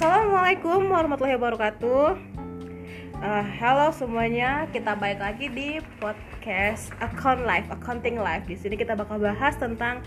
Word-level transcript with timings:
Assalamualaikum 0.00 0.88
warahmatullahi 0.88 1.36
wabarakatuh. 1.36 2.16
Uh, 3.20 3.44
halo 3.60 3.92
semuanya, 3.92 4.64
kita 4.72 4.96
balik 4.96 5.20
lagi 5.20 5.52
di 5.52 5.76
podcast 6.00 6.88
Account 7.04 7.44
Life, 7.44 7.68
Accounting 7.68 8.16
Life. 8.16 8.48
Di 8.48 8.56
sini 8.56 8.80
kita 8.80 8.96
bakal 8.96 9.20
bahas 9.20 9.60
tentang 9.60 10.00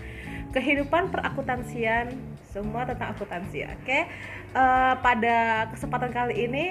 kehidupan 0.50 1.14
perakuntansian, 1.14 2.10
semua 2.42 2.90
tentang 2.90 3.14
akuntansi. 3.14 3.70
Oke, 3.70 3.86
okay? 3.86 4.02
uh, 4.58 4.98
pada 4.98 5.70
kesempatan 5.70 6.10
kali 6.10 6.42
ini 6.42 6.66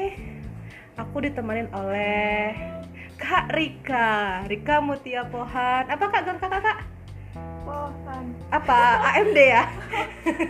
aku 1.00 1.24
ditemenin 1.24 1.72
oleh 1.72 2.52
Kak 3.16 3.56
Rika, 3.56 4.44
Rika 4.52 4.84
Mutia 4.84 5.24
Pohan. 5.32 5.88
Apa 5.88 6.12
kak 6.12 6.28
gang 6.28 6.40
kakak 6.44 6.60
kak? 6.60 6.78
Pohan. 7.64 8.36
Apa 8.52 9.00
AMD 9.16 9.40
ya? 9.40 9.64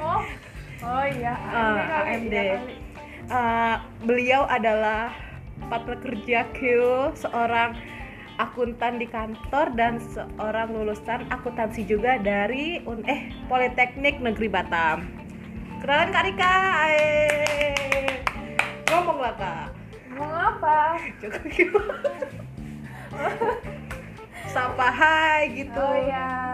oh, 0.01 0.25
oh 0.83 1.05
iya 1.07 1.33
AMD. 1.35 1.79
Uh, 1.79 2.03
AMD. 2.03 2.35
Uh, 3.31 3.75
beliau 4.03 4.43
adalah 4.45 5.15
partner 5.71 5.97
kerja 6.03 6.43
Q, 6.51 6.59
seorang 7.15 7.75
akuntan 8.41 8.97
di 8.97 9.07
kantor 9.07 9.71
dan 9.77 10.01
seorang 10.01 10.73
lulusan 10.73 11.29
akuntansi 11.29 11.85
juga 11.85 12.17
dari 12.17 12.81
Un 12.83 13.05
eh 13.05 13.29
Politeknik 13.45 14.19
Negeri 14.19 14.49
Batam. 14.49 15.05
Kenalan 15.83 16.09
Kak 16.09 16.23
Rika. 16.27 16.55
Ayo. 16.87 17.05
Ngomong 18.89 19.19
lah 19.19 19.35
Kak. 19.35 19.67
Mau 20.13 20.29
apa? 20.29 20.95
Cukup. 21.19 21.83
Sapa 24.53 24.87
hai 24.93 25.49
gitu. 25.57 25.81
Oh 25.81 25.97
iya. 25.97 26.13
Ya, 26.13 26.52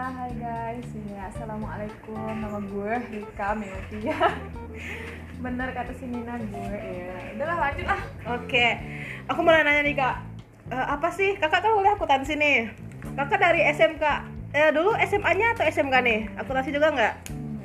assalamualaikum. 2.10 2.42
Nama 2.42 2.58
gue 2.66 2.92
Rika 3.14 3.48
Meotia. 3.54 4.20
Bener 5.44 5.68
kata 5.72 5.92
si 5.96 6.04
Nina 6.10 6.34
gue 6.36 6.76
ya. 6.76 7.14
Udahlah 7.38 7.58
lanjut 7.62 7.86
lah. 7.86 8.00
Oke, 8.36 8.66
aku 9.30 9.40
mau 9.40 9.54
nanya 9.54 9.82
nih 9.86 9.96
kak, 9.96 10.16
Eh, 10.70 10.86
apa 10.86 11.10
sih 11.10 11.34
kakak 11.34 11.66
kan 11.66 11.74
kuliah 11.74 11.98
akuntansi 11.98 12.38
nih? 12.38 12.70
Kakak 13.18 13.42
dari 13.42 13.66
SMK, 13.74 14.04
eh, 14.54 14.70
dulu 14.70 14.94
SMA-nya 15.02 15.58
atau 15.58 15.66
SMK 15.66 15.94
nih? 15.98 16.20
Akuntansi 16.38 16.70
juga 16.70 16.94
nggak? 16.94 17.14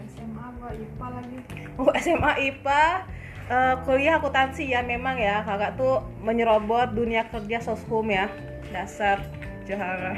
SMA 0.09 0.45
gue 0.57 0.69
IPA 0.81 1.07
lagi. 1.13 1.37
Oh 1.77 1.89
SMA 2.01 2.31
IPA, 2.49 2.85
Eh, 3.45 3.75
kuliah 3.85 4.17
akuntansi 4.17 4.73
ya 4.73 4.81
memang 4.81 5.21
ya 5.21 5.45
kakak 5.45 5.77
tuh 5.77 6.01
menyerobot 6.25 6.97
dunia 6.97 7.29
kerja 7.29 7.61
soshum 7.61 8.09
ya, 8.09 8.25
dasar 8.73 9.21
jahara. 9.69 10.17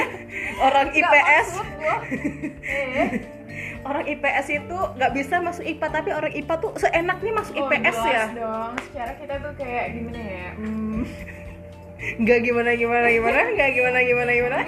Orang 0.72 0.88
IPS, 0.96 1.48
maksud. 1.52 1.66
Eh. 2.64 3.41
Orang 3.82 4.04
IPS 4.06 4.46
itu 4.52 4.78
nggak 4.94 5.12
bisa 5.12 5.34
masuk 5.38 5.64
IPA 5.64 5.86
tapi 5.88 6.10
orang 6.10 6.32
IPA 6.32 6.54
tuh 6.58 6.70
seenaknya 6.76 7.32
masuk 7.32 7.54
Oh, 7.56 7.66
IPS 7.66 7.96
jelas 7.96 8.06
ya. 8.06 8.24
dong. 8.32 8.72
Secara 8.84 9.12
kita 9.16 9.34
tuh 9.38 9.52
kayak 9.54 9.86
gimana 9.92 10.20
ya? 10.20 10.48
Hmm, 10.54 11.00
Nggak 12.18 12.38
gimana 12.42 12.70
gimana 12.72 13.06
gimana, 13.08 13.38
nggak 13.48 13.70
gimana 13.72 13.98
gimana 14.00 14.30
gimana. 14.32 14.58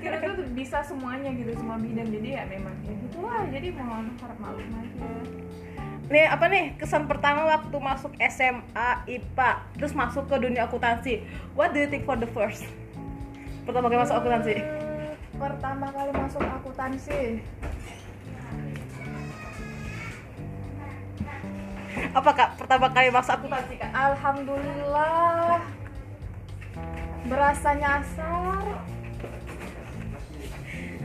kita 0.00 0.16
tuh 0.24 0.34
bisa 0.50 0.80
semuanya 0.82 1.30
gitu 1.30 1.52
semua 1.52 1.76
bidang 1.76 2.08
jadi 2.08 2.28
ya 2.32 2.48
memang 2.48 2.72
ya 2.80 2.94
gitulah 2.98 3.44
jadi 3.46 3.68
mohon 3.72 4.08
harap 4.16 4.38
maklum 4.40 4.72
aja 4.74 5.08
Nih 6.10 6.26
apa 6.26 6.44
nih 6.48 6.74
kesan 6.74 7.06
pertama 7.06 7.46
waktu 7.46 7.76
masuk 7.76 8.10
SMA 8.18 8.88
IPA 9.06 9.50
terus 9.76 9.92
masuk 9.92 10.26
ke 10.26 10.42
dunia 10.42 10.66
akuntansi. 10.66 11.22
What 11.54 11.70
do 11.70 11.78
you 11.78 11.86
think 11.86 12.02
for 12.02 12.18
the 12.18 12.26
first? 12.26 12.66
Pertama 13.62 13.86
kali 13.86 14.02
masuk 14.02 14.18
akuntansi. 14.18 14.58
Pertama 15.40 15.88
kali 15.88 16.12
masuk 16.12 16.44
akuntansi. 16.44 17.40
Apa 22.12 22.30
kak? 22.36 22.50
Pertama 22.60 22.86
kali 22.92 23.08
masuk 23.08 23.40
akuntansi 23.40 23.74
kak? 23.80 23.88
alhamdulillah. 23.88 25.64
Berasa 27.24 27.70
nyasar. 27.72 28.64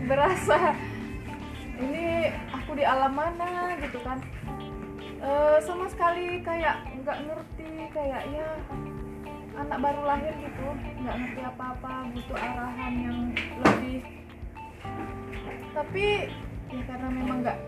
Berasa 0.04 0.60
ini 1.80 2.28
aku 2.52 2.76
di 2.76 2.84
alam 2.84 3.16
mana? 3.16 3.80
Gitu 3.80 4.04
kan. 4.04 4.20
Eh, 5.24 5.58
sama 5.64 5.88
sekali 5.88 6.44
kayak 6.44 6.84
nggak 7.02 7.18
ngerti 7.24 7.72
kayak 7.96 8.22
ya 8.36 8.50
anak 9.56 9.80
baru 9.80 10.02
lahir 10.04 10.34
gitu 10.44 10.68
nggak 11.02 11.16
ngerti 11.16 11.42
apa-apa 11.48 12.12
butuh 12.12 12.36
arahan 12.38 12.94
yang 13.00 13.20
lebih 13.64 14.15
tapi 15.76 16.32
ya 16.72 16.82
karena 16.88 17.08
memang 17.12 17.38
nggak 17.44 17.60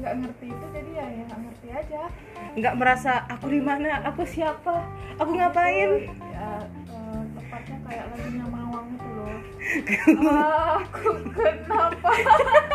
nggak 0.00 0.14
ngerti 0.24 0.46
itu 0.48 0.66
jadi 0.72 0.90
ya 0.96 1.06
ya 1.12 1.22
nggak 1.28 1.40
ngerti 1.44 1.68
aja 1.68 2.02
Nggak 2.50 2.74
merasa 2.82 3.12
aku 3.30 3.46
di 3.46 3.62
mana, 3.62 4.02
aku 4.02 4.26
siapa, 4.26 4.82
aku 5.20 5.30
ngapain? 5.38 6.10
ya 6.18 6.66
eh, 6.66 7.22
tepatnya 7.36 7.78
kayak 7.86 8.04
lagunya 8.10 8.46
Mawang 8.48 8.86
itu 8.96 9.08
loh 9.14 9.38
aku 10.80 11.10
kenapa 11.30 12.10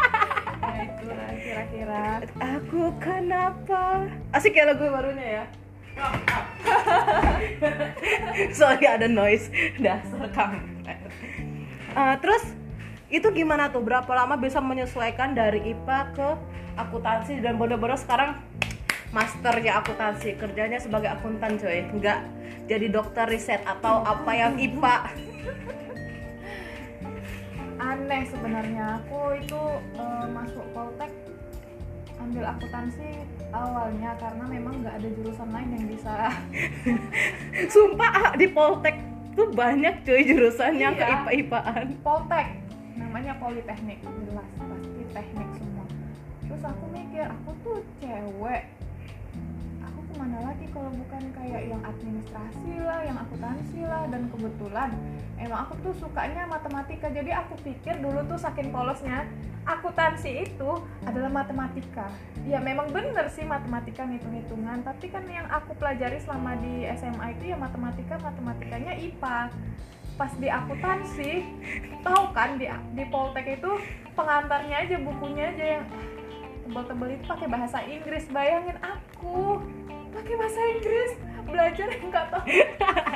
ya 0.63 0.73
itulah 0.85 1.29
kira-kira 1.43 2.05
Aku 2.39 2.81
kenapa? 3.01 4.05
Asik 4.31 4.55
ya 4.55 4.69
lagu 4.69 4.85
barunya 4.87 5.27
ya. 5.41 5.43
Soalnya 8.57 8.89
ada 8.99 9.07
noise 9.07 9.47
dasar 9.79 10.27
kamu. 10.35 10.59
Eh, 11.95 12.15
terus 12.19 12.43
itu 13.15 13.31
gimana 13.31 13.71
tuh? 13.71 13.79
Berapa 13.79 14.11
lama 14.11 14.35
bisa 14.35 14.59
menyesuaikan 14.59 15.31
dari 15.31 15.71
IPA 15.71 15.99
ke 16.11 16.27
akuntansi? 16.75 17.39
Dan 17.39 17.55
bener-bener 17.55 17.95
sekarang 17.95 18.35
masternya 19.15 19.79
akuntansi. 19.79 20.35
Kerjanya 20.35 20.83
sebagai 20.83 21.15
akuntan 21.15 21.55
coy. 21.55 21.87
Nggak 21.95 22.19
jadi 22.67 22.91
dokter 22.91 23.23
riset 23.31 23.63
atau 23.63 24.03
apa 24.03 24.31
yang 24.35 24.59
IPA 24.59 24.95
aneh 27.79 28.23
sebenarnya. 28.27 28.99
Aku 28.99 29.39
itu 29.39 29.63
eh, 29.95 30.25
masuk 30.35 30.65
Poltek 30.75 31.11
ambil 32.15 32.47
akuntansi 32.47 33.21
awalnya 33.51 34.15
karena 34.19 34.43
memang 34.47 34.83
nggak 34.83 34.95
ada 34.99 35.09
jurusan 35.15 35.49
lain 35.55 35.69
yang 35.71 35.85
bisa. 35.87 36.13
Sumpah 37.75 38.11
ah, 38.11 38.31
di 38.35 38.47
Poltek 38.51 38.99
tuh 39.35 39.51
banyak 39.51 40.03
cuy 40.03 40.23
jurusan 40.27 40.79
yang 40.79 40.95
ke 40.95 41.03
Iya. 41.03 41.27
IPA 41.27 41.31
IPAan 41.43 41.87
Poltek 42.03 42.47
namanya 42.95 43.35
Politeknik. 43.37 43.99
Jelas 44.03 44.49
pasti 44.57 45.01
teknik 45.11 45.49
semua. 45.59 45.85
Terus 46.47 46.63
aku 46.63 46.85
mikir 46.91 47.25
aku 47.27 47.49
tuh 47.61 47.77
cewek. 47.99 48.63
Aku 49.83 49.99
ke 50.07 50.13
mana 50.15 50.37
lagi 50.51 50.65
kalau 50.71 50.91
bukan 50.95 51.23
kayak 51.35 51.61
yang 51.69 51.81
administrasi 51.83 52.73
lah 52.81 52.99
yang 53.03 53.17
akuntansi 53.19 53.81
lah 53.83 54.03
dan 54.07 54.27
kebetulan 54.31 54.89
emang 55.35 55.67
aku 55.67 55.73
tuh 55.83 55.93
sukanya 55.99 56.47
matematika. 56.47 57.11
Jadi 57.11 57.31
aku 57.35 57.59
pikir 57.61 57.99
dulu 57.99 58.23
tuh 58.25 58.39
saking 58.39 58.71
polosnya 58.71 59.27
akuntansi 59.65 60.45
itu 60.45 60.71
adalah 61.03 61.43
matematika. 61.43 62.07
Ya 62.45 62.61
memang 62.61 62.93
bener 62.93 63.27
sih 63.33 63.43
matematika 63.43 64.05
ngitung-hitungan 64.05 64.85
tapi 64.85 65.09
kan 65.09 65.25
yang 65.25 65.49
aku 65.49 65.73
pelajari 65.75 66.21
selama 66.21 66.53
di 66.61 66.85
SMA 66.95 67.35
itu 67.35 67.51
ya 67.51 67.57
matematika 67.57 68.21
matematikanya 68.21 68.93
IPA 68.95 69.49
pas 70.15 70.31
di 70.39 70.47
akuntansi 70.47 71.31
tahu 71.99 72.31
kan 72.31 72.55
di 72.55 72.71
di 72.95 73.03
Poltek 73.11 73.59
itu 73.59 73.71
pengantarnya 74.15 74.87
aja 74.87 74.95
bukunya 75.03 75.51
aja 75.51 75.65
yang 75.79 75.85
tebel-tebel 76.65 77.09
itu 77.19 77.23
pakai 77.27 77.47
bahasa 77.51 77.77
Inggris. 77.83 78.25
Bayangin 78.31 78.77
aku 78.79 79.59
pakai 80.15 80.33
bahasa 80.39 80.61
Inggris 80.71 81.11
belajar 81.45 81.87
yang 81.91 82.07
nggak 82.09 82.25
tahu. 82.31 82.43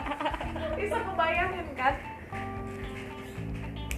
Bisa 0.78 0.98
kebayangin 1.00 1.68
kan? 1.74 1.96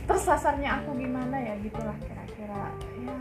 Tersasarnya 0.06 0.69
aku 0.81 0.95
gimana 0.95 1.35
ya 1.41 1.53
gitulah 1.59 1.97
kira-kira. 2.00 2.69
Ya 3.01 3.15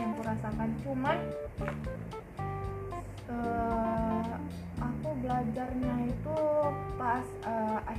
yang 0.00 0.12
kurasakan. 0.16 0.68
Cuman 0.84 1.16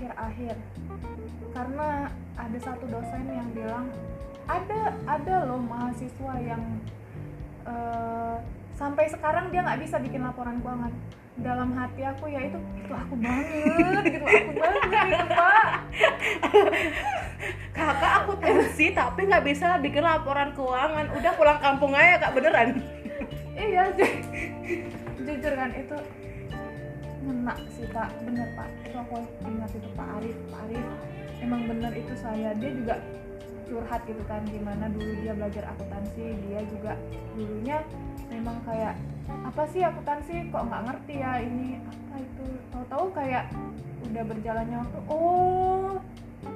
akhir-akhir. 0.01 0.56
Karena 1.53 2.09
ada 2.33 2.57
satu 2.57 2.86
dosen 2.89 3.30
yang 3.30 3.50
bilang 3.53 3.86
ada 4.50 4.98
ada 5.06 5.36
loh 5.45 5.62
mahasiswa 5.62 6.33
yang 6.42 6.63
eh, 7.69 8.36
sampai 8.74 9.06
sekarang 9.13 9.53
dia 9.53 9.62
nggak 9.62 9.86
bisa 9.86 10.01
bikin 10.01 10.25
laporan 10.25 10.57
keuangan. 10.65 10.89
Dalam 11.42 11.74
hati 11.77 12.01
aku 12.01 12.27
ya 12.27 12.44
itu 12.50 12.57
itu 12.75 12.92
aku 12.92 13.13
banget 13.21 14.03
gitu 14.09 14.25
aku 14.25 14.51
banget 14.57 14.81
gitu 14.89 15.25
pak. 15.30 15.65
Kakak 17.71 18.13
akuntansi 18.25 18.86
tapi 18.98 19.21
nggak 19.30 19.45
bisa 19.45 19.77
bikin 19.86 20.01
laporan 20.01 20.50
keuangan. 20.57 21.13
Udah 21.13 21.31
pulang 21.38 21.59
kampung 21.62 21.94
aja 21.94 22.18
kak 22.18 22.33
beneran. 22.33 22.81
Iya 23.53 23.94
ju- 23.94 24.21
jujur 25.21 25.53
kan 25.53 25.69
itu 25.77 25.98
ngena 27.31 27.55
sih 27.71 27.87
kak. 27.87 28.11
Bener 28.27 28.51
pak. 28.59 28.67
Itu 28.83 28.97
aku 28.99 29.23
ingat 29.47 29.71
itu 29.71 29.89
pak 29.95 30.07
Arif. 30.19 30.37
Pak 30.51 30.59
Arif 30.67 30.85
emang 31.39 31.61
bener 31.65 31.91
itu 31.95 32.13
saya. 32.19 32.51
Dia 32.59 32.71
juga 32.75 32.95
curhat 33.71 34.03
gitu 34.03 34.19
kan 34.27 34.43
gimana 34.51 34.91
dulu 34.91 35.11
dia 35.23 35.31
belajar 35.31 35.63
akuntansi. 35.71 36.35
Dia 36.51 36.61
juga 36.67 36.93
dulunya 37.33 37.77
memang 38.27 38.59
kayak 38.67 38.99
apa 39.47 39.63
sih 39.71 39.81
akuntansi? 39.81 40.51
Kok 40.51 40.63
nggak 40.67 40.83
ngerti 40.91 41.13
ya 41.23 41.31
ini? 41.39 41.79
Apa 41.79 42.15
itu? 42.19 42.45
Tahu-tahu 42.75 43.05
kayak 43.15 43.45
udah 44.11 44.23
berjalannya 44.27 44.77
waktu 44.83 44.99
oh 45.07 45.95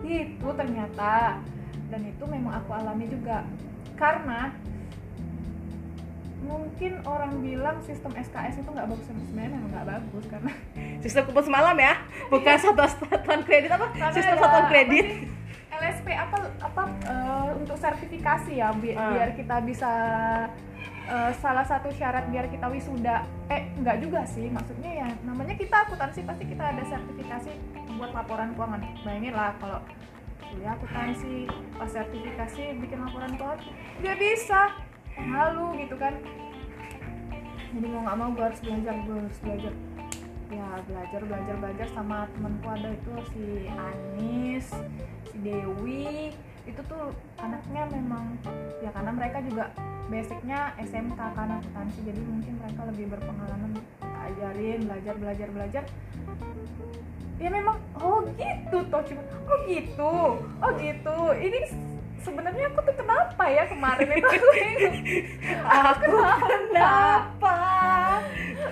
itu 0.04 0.50
ternyata. 0.60 1.40
Dan 1.88 2.02
itu 2.04 2.24
memang 2.28 2.60
aku 2.60 2.76
alami 2.76 3.08
juga. 3.08 3.48
Karena 3.96 4.52
mungkin 6.46 6.92
orang 7.04 7.38
bilang 7.40 7.78
sistem 7.82 8.14
SKS 8.14 8.56
itu 8.58 8.70
nggak 8.70 8.88
bagus 8.88 9.06
sebenarnya 9.06 9.52
memang 9.52 9.70
nggak 9.70 9.88
bagus 9.90 10.24
karena 10.26 10.52
sistem 11.04 11.22
kumpul 11.24 11.44
semalam 11.44 11.76
ya? 11.76 11.94
Bukan 12.28 12.56
satu 12.56 12.82
satuan 12.88 13.42
kredit 13.42 13.70
apa? 13.70 13.88
Karena 13.92 14.14
sistem 14.14 14.34
ada 14.34 14.42
satuan 14.42 14.56
apa 14.60 14.70
kredit. 14.70 15.06
sih, 15.06 15.28
LSP 15.76 16.08
apa 16.10 16.38
apa 16.58 16.82
eh, 17.04 17.50
untuk 17.56 17.76
sertifikasi 17.76 18.52
ya 18.54 18.70
bi- 18.72 18.96
Ah. 18.96 19.12
biar 19.12 19.30
kita 19.34 19.56
bisa 19.62 19.92
eh, 21.06 21.32
salah 21.36 21.64
satu 21.64 21.90
syarat 21.90 22.26
biar 22.28 22.48
kita 22.48 22.66
wisuda. 22.66 23.22
Eh 23.48 23.70
enggak 23.76 24.00
juga 24.00 24.24
sih 24.24 24.48
maksudnya 24.48 24.92
ya 24.96 25.08
namanya 25.22 25.54
kita 25.54 25.84
akuntansi 25.84 26.24
pasti 26.24 26.44
kita 26.46 26.64
ada 26.66 26.82
sertifikasi 26.82 27.52
buat 27.94 28.12
laporan 28.12 28.54
keuangan. 28.54 28.82
Bayangin 29.02 29.34
lah 29.34 29.52
kalau 29.56 29.80
kuliah 30.46 30.74
akuntansi 30.74 31.46
pas 31.76 31.90
sertifikasi 31.90 32.64
bikin 32.78 32.98
laporan 32.98 33.32
keuangan 33.34 33.60
nggak 33.98 34.18
bisa 34.18 34.62
malu 35.24 35.76
gitu 35.80 35.96
kan. 35.96 36.14
Jadi 37.76 37.86
mau 37.92 38.02
nggak 38.08 38.18
mau 38.20 38.30
gue 38.32 38.46
harus 38.46 38.62
belajar 38.64 38.96
gue 39.04 39.16
harus 39.20 39.40
belajar. 39.44 39.74
Ya 40.46 40.68
belajar 40.88 41.22
belajar 41.26 41.56
belajar 41.60 41.88
sama 41.92 42.30
temanku 42.32 42.68
ada 42.70 42.90
itu 42.94 43.14
si 43.34 43.46
Anis 43.72 44.68
si 45.32 45.38
Dewi. 45.44 46.32
Itu 46.66 46.82
tuh 46.88 47.12
anaknya 47.38 47.86
memang 47.92 48.40
ya 48.80 48.90
karena 48.96 49.12
mereka 49.12 49.38
juga 49.44 49.70
basicnya 50.08 50.72
SMK 50.80 51.20
kan 51.20 51.50
akuntansi. 51.60 52.00
Jadi 52.06 52.22
mungkin 52.24 52.54
mereka 52.62 52.82
lebih 52.88 53.06
berpengalaman 53.12 53.72
ajarin 54.32 54.80
belajar 54.88 55.16
belajar 55.20 55.48
belajar. 55.52 55.84
Ya 57.36 57.52
memang 57.52 57.76
oh 58.00 58.24
gitu 58.40 58.78
toh 58.88 59.04
cuma 59.04 59.22
oh 59.52 59.60
gitu 59.68 60.16
oh 60.40 60.72
gitu. 60.80 61.18
Ini 61.36 61.60
sebenarnya 62.26 62.66
aku 62.74 62.80
tuh 62.82 62.96
kenapa 62.98 63.44
ya 63.54 63.64
kemarin 63.70 64.10
itu? 64.18 64.38
Aku 65.66 66.14
aku 66.18 66.48
kenapa? 66.50 67.58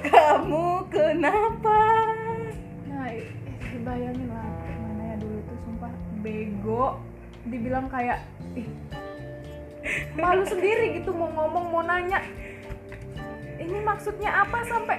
kamu 0.03 0.67
kenapa? 0.89 1.79
Nah, 2.89 3.07
eh, 3.13 3.23
bayangin 3.85 4.27
lah 4.29 4.49
gimana 4.67 5.01
ya 5.13 5.15
dulu 5.21 5.39
tuh 5.45 5.57
sumpah 5.63 5.93
bego. 6.25 6.85
Dibilang 7.47 7.87
kayak 7.93 8.25
ih 8.57 8.67
malu 10.17 10.43
sendiri 10.49 10.97
gitu 10.99 11.13
mau 11.13 11.29
ngomong 11.29 11.65
mau 11.69 11.83
nanya. 11.85 12.19
Ini 13.61 13.79
maksudnya 13.85 14.43
apa 14.43 14.65
sampai 14.65 14.97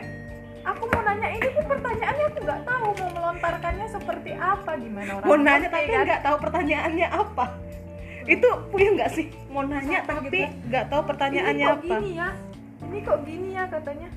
aku 0.64 0.88
mau 0.88 1.02
nanya 1.04 1.28
ini 1.36 1.48
tuh 1.52 1.64
pertanyaannya 1.68 2.24
aku 2.32 2.38
nggak 2.40 2.62
tahu 2.64 2.86
mau 2.96 3.08
melontarkannya 3.12 3.86
seperti 3.92 4.30
apa 4.32 4.70
gimana 4.80 5.10
orang 5.20 5.28
mau 5.28 5.36
nanya 5.36 5.68
tapi 5.68 5.92
kan? 5.92 6.04
nggak 6.08 6.22
tahu 6.24 6.36
pertanyaannya 6.40 7.08
apa 7.12 7.44
itu 8.24 8.48
punya 8.68 8.88
nggak 8.96 9.10
sih? 9.12 9.26
Mau 9.52 9.62
nanya 9.62 10.00
Sama 10.04 10.24
tapi 10.24 10.40
gitu. 10.48 10.68
nggak 10.70 10.84
tahu 10.88 11.02
pertanyaannya 11.04 11.66
ini 11.66 11.68
kok 11.68 11.78
apa. 11.78 11.96
gini 11.98 12.10
ya? 12.16 12.28
Ini 12.84 12.98
kok 13.00 13.18
gini 13.24 13.48
ya 13.52 13.64
katanya. 13.68 14.08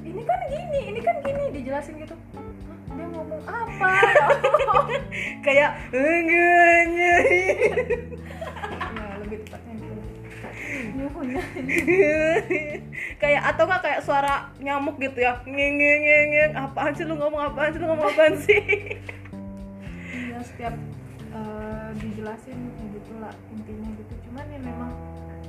Ini 0.00 0.22
kan 0.24 0.40
gini 0.48 0.80
ini 0.88 1.00
kan 1.04 1.16
gini 1.20 1.42
dijelasin 1.52 1.94
gitu. 2.00 2.16
Dia 2.88 3.06
ngomong 3.12 3.42
apa? 3.44 3.90
Kayak 5.46 5.70
enggaknya 5.92 7.12
ya 7.28 9.06
lebih 9.20 9.38
tepatnya 9.44 9.72
gitu. 9.76 10.02
Nyuhunya 10.96 11.42
kayak 13.22 13.42
atau 13.44 13.64
nggak 13.68 13.82
kayak 13.82 14.00
suara 14.02 14.34
nyamuk 14.58 14.96
gitu 14.96 15.20
ya? 15.20 15.36
Ngeng 15.44 15.74
ngeng 15.76 16.02
ngeng 16.32 16.52
apaan 16.56 16.92
sih 16.96 17.04
lu 17.04 17.14
ngomong 17.14 17.52
apaan 17.52 17.70
sih 17.70 17.80
lu 17.80 17.86
ngomong 17.92 18.08
apaan 18.08 18.34
sih? 18.40 18.62
Ya 20.32 20.38
setiap 20.40 20.74
eh, 21.30 21.77
dijelasin 21.98 22.58
ya 22.78 22.86
gitulah 22.94 23.34
intinya 23.52 23.90
gitu. 23.98 24.14
Cuman 24.28 24.44
ya 24.48 24.60
memang 24.62 24.90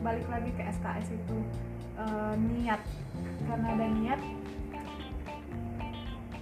balik 0.01 0.27
lagi 0.27 0.51
ke 0.57 0.63
SKS 0.65 1.07
itu 1.13 1.37
eh, 1.97 2.33
niat. 2.35 2.81
Karena 3.47 3.67
ada 3.77 3.87
niat 3.87 4.21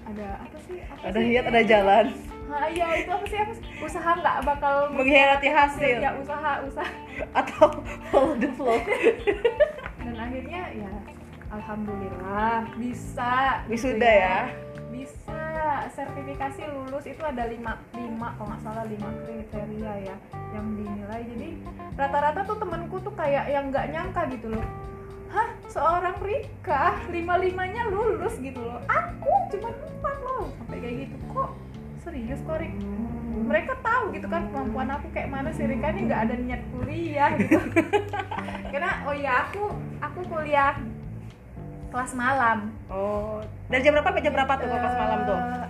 ada 0.07 0.27
apa 0.39 0.57
sih? 0.63 0.77
Apa 0.87 1.03
ada 1.11 1.19
sih? 1.19 1.27
niat 1.27 1.45
ada 1.51 1.61
jalan. 1.67 2.05
Nah, 2.47 2.63
iya 2.71 2.87
itu 3.03 3.11
apa 3.11 3.25
sih? 3.27 3.37
Apa 3.43 3.53
sih? 3.59 3.63
usaha 3.83 4.11
nggak 4.23 4.37
bakal 4.47 4.75
mengkhianati 4.95 5.49
hasil. 5.51 5.97
Ya 5.99 6.11
usaha 6.15 6.51
usaha. 6.63 6.91
Atau 7.35 7.83
follow 8.07 8.39
the 8.39 8.49
flow. 8.55 8.79
Dan 9.99 10.15
akhirnya 10.15 10.63
ya 10.71 10.91
alhamdulillah 11.51 12.67
bisa 12.75 13.63
gitu 13.67 13.71
wisuda 13.71 14.11
ya 14.11 14.39
bisa 14.97 15.85
sertifikasi 15.93 16.61
lulus 16.73 17.05
itu 17.05 17.21
ada 17.21 17.45
lima 17.45 17.77
lima 17.93 18.33
kalau 18.33 18.49
nggak 18.49 18.61
salah 18.65 18.85
lima 18.89 19.09
kriteria 19.25 19.93
ya 20.09 20.15
yang 20.57 20.65
dinilai. 20.73 21.21
Jadi 21.21 21.47
rata-rata 21.93 22.41
tuh 22.49 22.57
temenku 22.57 22.97
tuh 23.05 23.13
kayak 23.13 23.45
yang 23.53 23.69
nggak 23.69 23.93
nyangka 23.93 24.25
gitu 24.33 24.57
loh. 24.57 24.65
Hah 25.29 25.53
seorang 25.69 26.17
Rika 26.17 26.97
lima 27.13 27.37
limanya 27.37 27.85
lulus 27.93 28.41
gitu 28.41 28.57
loh. 28.57 28.81
Aku 28.89 29.31
cuma 29.53 29.69
empat 29.69 30.17
loh 30.25 30.49
sampai 30.57 30.77
kayak 30.81 30.95
gitu. 31.05 31.15
Kok 31.29 31.49
serius 32.01 32.41
kok 32.41 32.57
Rik? 32.57 32.73
Mereka 33.37 33.79
tahu 33.85 34.17
gitu 34.17 34.27
kan 34.27 34.49
kemampuan 34.49 34.89
aku 34.97 35.13
kayak 35.13 35.29
mana 35.29 35.53
sih 35.53 35.69
Rika 35.69 35.93
ini 35.93 36.09
nggak 36.09 36.21
ada 36.25 36.35
niat 36.41 36.61
kuliah 36.73 37.29
gitu. 37.37 37.61
Karena 38.73 39.05
oh 39.05 39.13
ya 39.13 39.45
aku 39.45 39.77
aku 40.01 40.19
kuliah 40.25 40.73
kelas 41.93 42.17
malam. 42.17 42.73
Oh 42.89 43.45
dari 43.67 43.81
jam 43.83 43.91
berapa 43.99 44.07
sampai 44.07 44.23
jam 44.23 44.33
berapa 44.33 44.53
tuh 44.55 44.67
pas 44.71 44.95
malam 44.95 45.19
tuh? 45.27 45.39
Eh, 45.39 45.67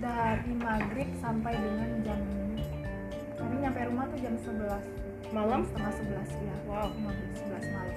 dari 0.00 0.52
maghrib 0.60 1.08
sampai 1.16 1.52
dengan 1.56 1.90
jam 2.04 2.20
kami 3.40 3.54
nyampe 3.56 3.80
rumah 3.88 4.04
tuh 4.12 4.18
jam 4.20 4.34
11 4.36 4.84
malam? 5.32 5.60
Setengah 5.64 5.92
11 5.96 6.44
ya 6.44 6.56
Wow. 6.68 6.88
15 6.92 7.40
11 7.40 7.72
malam. 7.72 7.96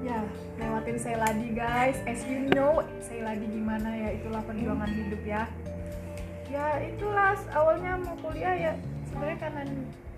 Ya 0.00 0.20
lewatin 0.56 0.96
Seladi 0.96 1.48
guys. 1.52 2.00
As 2.08 2.24
you 2.24 2.48
know 2.48 2.80
Seladi 3.04 3.44
gimana 3.52 3.92
ya 3.92 4.08
itulah 4.16 4.40
perjuangan 4.48 4.88
hidup 4.88 5.22
ya. 5.28 5.44
Ya 6.48 6.66
itulah 6.80 7.36
awalnya 7.52 8.00
mau 8.00 8.16
kuliah 8.24 8.56
ya 8.56 8.72
sebenarnya 9.12 9.36
karena 9.36 9.62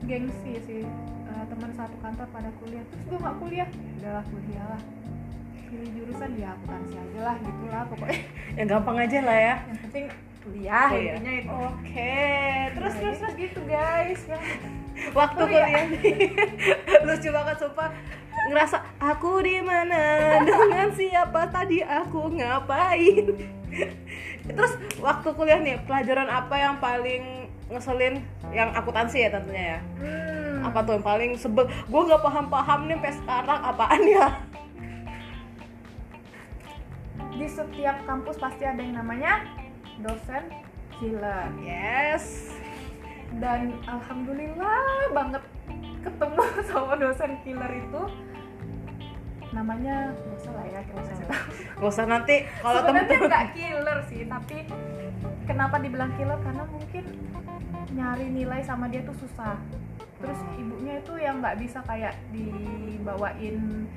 gengsi 0.07 0.53
sih. 0.63 0.87
Eh, 1.27 1.45
teman 1.51 1.75
satu 1.75 1.97
kantor 1.99 2.27
pada 2.31 2.55
kuliah 2.63 2.87
terus 2.87 3.03
gue 3.03 3.19
nggak 3.19 3.37
kuliah. 3.43 3.67
Ya 3.67 3.91
udahlah 3.99 4.25
kuliah 4.31 4.67
lah 4.79 4.83
pilih 5.73 5.89
jurusan 5.97 6.31
ya 6.37 6.53
akuntansi 6.53 6.95
aja 7.01 7.21
lah 7.25 7.37
gitulah 7.41 7.83
pokoknya. 7.89 8.21
Yang 8.61 8.67
gampang 8.69 8.97
aja 9.01 9.19
lah 9.25 9.39
ya. 9.41 9.55
Yang 9.65 9.81
penting 9.89 10.05
kuliah 10.43 10.89
Oh, 10.91 10.99
intinya 11.01 11.33
itu. 11.33 11.49
Oke 11.49 12.21
terus 12.77 12.93
Nah, 12.93 13.01
terus 13.17 13.35
gitu, 13.41 13.61
guys. 13.65 14.21
Ya 14.29 14.39
waktu 15.19 15.43
Kuliah. 15.49 15.69
lucu 17.09 17.29
banget 17.33 17.57
sumpah. 17.57 17.89
Ngerasa 18.53 18.77
aku 19.01 19.41
di 19.41 19.57
mana? 19.65 20.03
Dengan 20.45 20.93
siapa? 20.93 21.49
Tadi 21.49 21.81
aku 21.81 22.21
ngapain? 22.37 23.25
Terus 24.45 24.73
waktu 25.01 25.29
kuliah 25.33 25.63
nih 25.63 25.81
pelajaran 25.89 26.29
apa 26.29 26.55
yang 26.59 26.77
paling 26.83 27.49
ngeselin 27.73 28.21
yang 28.53 28.69
akuntansi 28.77 29.25
ya 29.25 29.31
tentunya 29.33 29.79
ya? 29.79 29.81
Hmm. 30.03 30.69
apa 30.69 30.79
tuh 30.85 30.99
yang 30.99 31.07
paling 31.07 31.33
sebel? 31.39 31.65
Gue 31.67 32.03
nggak 32.05 32.23
paham 32.23 32.47
paham 32.51 32.81
nih 32.91 32.99
sampai 32.99 33.15
sekarang 33.17 33.61
apaan 33.63 34.03
ya 34.05 34.27
di 37.43 37.51
setiap 37.51 37.99
kampus 38.07 38.39
pasti 38.39 38.63
ada 38.63 38.79
yang 38.79 39.03
namanya 39.03 39.43
dosen 39.99 40.47
killer. 40.95 41.51
Yes. 41.59 42.55
Dan 43.43 43.83
alhamdulillah 43.91 45.11
banget 45.11 45.43
ketemu 46.07 46.43
sama 46.71 46.95
dosen 46.95 47.35
killer 47.43 47.73
itu. 47.75 48.03
Namanya 49.51 50.15
nggak 50.15 50.39
usah 50.39 50.53
lah 50.55 50.67
ya 50.71 50.81
gak 50.87 51.83
usah 51.83 52.07
nanti 52.07 52.47
kalau 52.63 52.81
temen-temen. 52.89 53.27
nggak 53.29 53.47
killer 53.59 53.99
sih 54.07 54.23
tapi 54.31 54.65
kenapa 55.45 55.83
dibilang 55.83 56.15
killer? 56.15 56.39
Karena 56.47 56.63
mungkin 56.71 57.05
nyari 57.91 58.27
nilai 58.31 58.63
sama 58.63 58.87
dia 58.87 59.03
tuh 59.03 59.19
susah. 59.19 59.59
Terus 60.23 60.39
ibunya 60.55 61.03
itu 61.03 61.19
yang 61.19 61.43
nggak 61.43 61.59
bisa 61.59 61.83
kayak 61.83 62.15
dibawain 62.31 63.91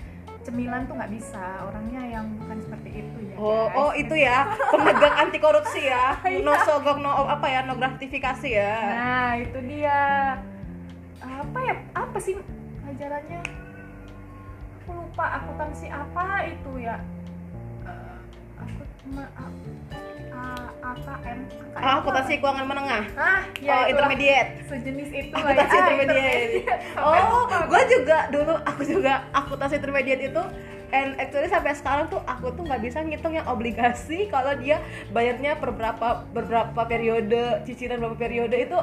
cemilan 0.46 0.86
tuh 0.86 0.94
nggak 0.94 1.10
bisa 1.12 1.42
orangnya 1.64 2.02
yang 2.08 2.26
bukan 2.38 2.58
seperti 2.60 2.90
itu 3.02 3.18
ya 3.26 3.36
Oh, 3.36 3.66
guys. 3.66 3.76
oh 3.76 3.92
itu 3.94 4.16
ya 4.16 4.38
pemegang 4.70 5.16
anti 5.18 5.38
korupsi 5.38 5.82
ya. 5.84 6.16
Iya. 6.24 6.40
No 6.40 6.54
sogok 6.62 6.98
no 6.98 7.10
apa 7.28 7.44
ya, 7.46 7.60
no 7.62 7.76
gratifikasi 7.76 8.48
ya. 8.48 8.76
Nah, 8.88 9.32
itu 9.36 9.58
dia. 9.66 10.00
Apa 11.20 11.60
ya? 11.60 11.76
Apa 11.92 12.18
sih 12.18 12.38
pelajarannya? 12.80 13.42
Aku 14.80 14.92
lupa 14.96 15.26
akuntansi 15.36 15.90
apa 15.90 16.26
itu 16.46 16.72
ya. 16.80 16.96
Eh, 17.84 18.18
aku 18.56 18.82
Ma- 19.08 19.34
A- 19.36 19.52
A- 19.92 20.15
AKM 20.36 21.40
Ah, 21.76 22.00
akuntansi 22.00 22.40
keuangan 22.40 22.66
menengah. 22.66 23.04
ah 23.14 23.44
ya 23.58 23.74
oh, 23.76 23.84
intermediate. 23.86 24.64
sejenis 24.66 25.10
itu 25.12 25.34
lah 25.34 25.52
Akuntansi 25.52 25.76
ya. 25.76 25.78
Ah, 25.78 25.90
intermediate. 25.90 26.54
Oh, 27.02 27.44
gue 27.46 27.82
juga 27.90 28.18
dulu 28.30 28.54
aku 28.62 28.82
juga 28.84 29.14
akuntansi 29.32 29.76
intermediate 29.76 30.24
itu 30.26 30.44
and 30.92 31.18
actually 31.18 31.46
sampai 31.46 31.74
sekarang 31.74 32.08
tuh 32.08 32.22
aku 32.24 32.54
tuh 32.54 32.64
nggak 32.64 32.80
bisa 32.80 33.02
ngitung 33.02 33.34
yang 33.34 33.44
obligasi 33.46 34.26
kalau 34.34 34.56
dia 34.56 34.80
bayarnya 35.10 35.56
per 35.56 35.72
berapa 35.72 36.24
beberapa 36.30 36.82
periode 36.86 37.44
cicilan 37.64 37.98
berapa 37.98 38.16
periode 38.16 38.56
itu 38.56 38.78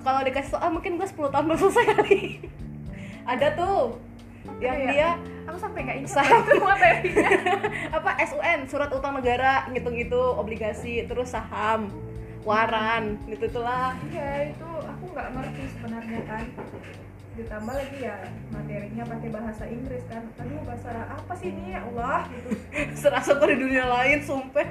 kalau 0.00 0.20
dikasih 0.20 0.50
soal 0.50 0.68
mungkin 0.68 0.94
gue 0.94 1.06
10 1.06 1.30
tahun 1.30 1.44
belum 1.46 1.58
selesai 1.60 1.84
kali 1.94 2.20
ada 3.24 3.46
tuh 3.54 3.96
yang 4.58 4.74
Iya. 4.76 4.90
dia 4.90 5.08
aku 5.52 5.60
sampai 5.60 5.80
nggak 5.84 5.98
ingat 6.00 6.16
Saham. 6.16 6.40
itu 6.48 6.64
materinya 6.64 7.30
apa 8.00 8.10
SUN 8.24 8.60
surat 8.72 8.90
utang 8.96 9.12
negara 9.20 9.68
ngitung 9.68 9.96
itu 10.00 10.16
obligasi 10.16 11.04
terus 11.04 11.28
saham 11.28 11.92
waran 12.48 13.20
gitu 13.28 13.52
itulah 13.52 13.92
iya 14.08 14.48
itu 14.48 14.64
aku 14.64 15.04
nggak 15.12 15.28
ngerti 15.36 15.62
sebenarnya 15.76 16.20
kan. 16.24 16.44
Ditambah 17.32 17.74
lagi 17.76 17.98
ya 18.00 18.16
materinya 18.52 19.04
pakai 19.08 19.28
bahasa 19.32 19.64
Inggris 19.68 20.04
kan. 20.08 20.24
Aduh 20.40 20.60
bahasa 20.64 20.90
apa 21.06 21.32
sih 21.36 21.48
ini 21.52 21.76
ya 21.76 21.80
Allah 21.84 22.28
gitu. 22.32 22.48
Serasa 23.00 23.36
gue 23.36 23.48
di 23.52 23.58
dunia 23.60 23.84
lain 23.88 24.24
sumpah. 24.24 24.66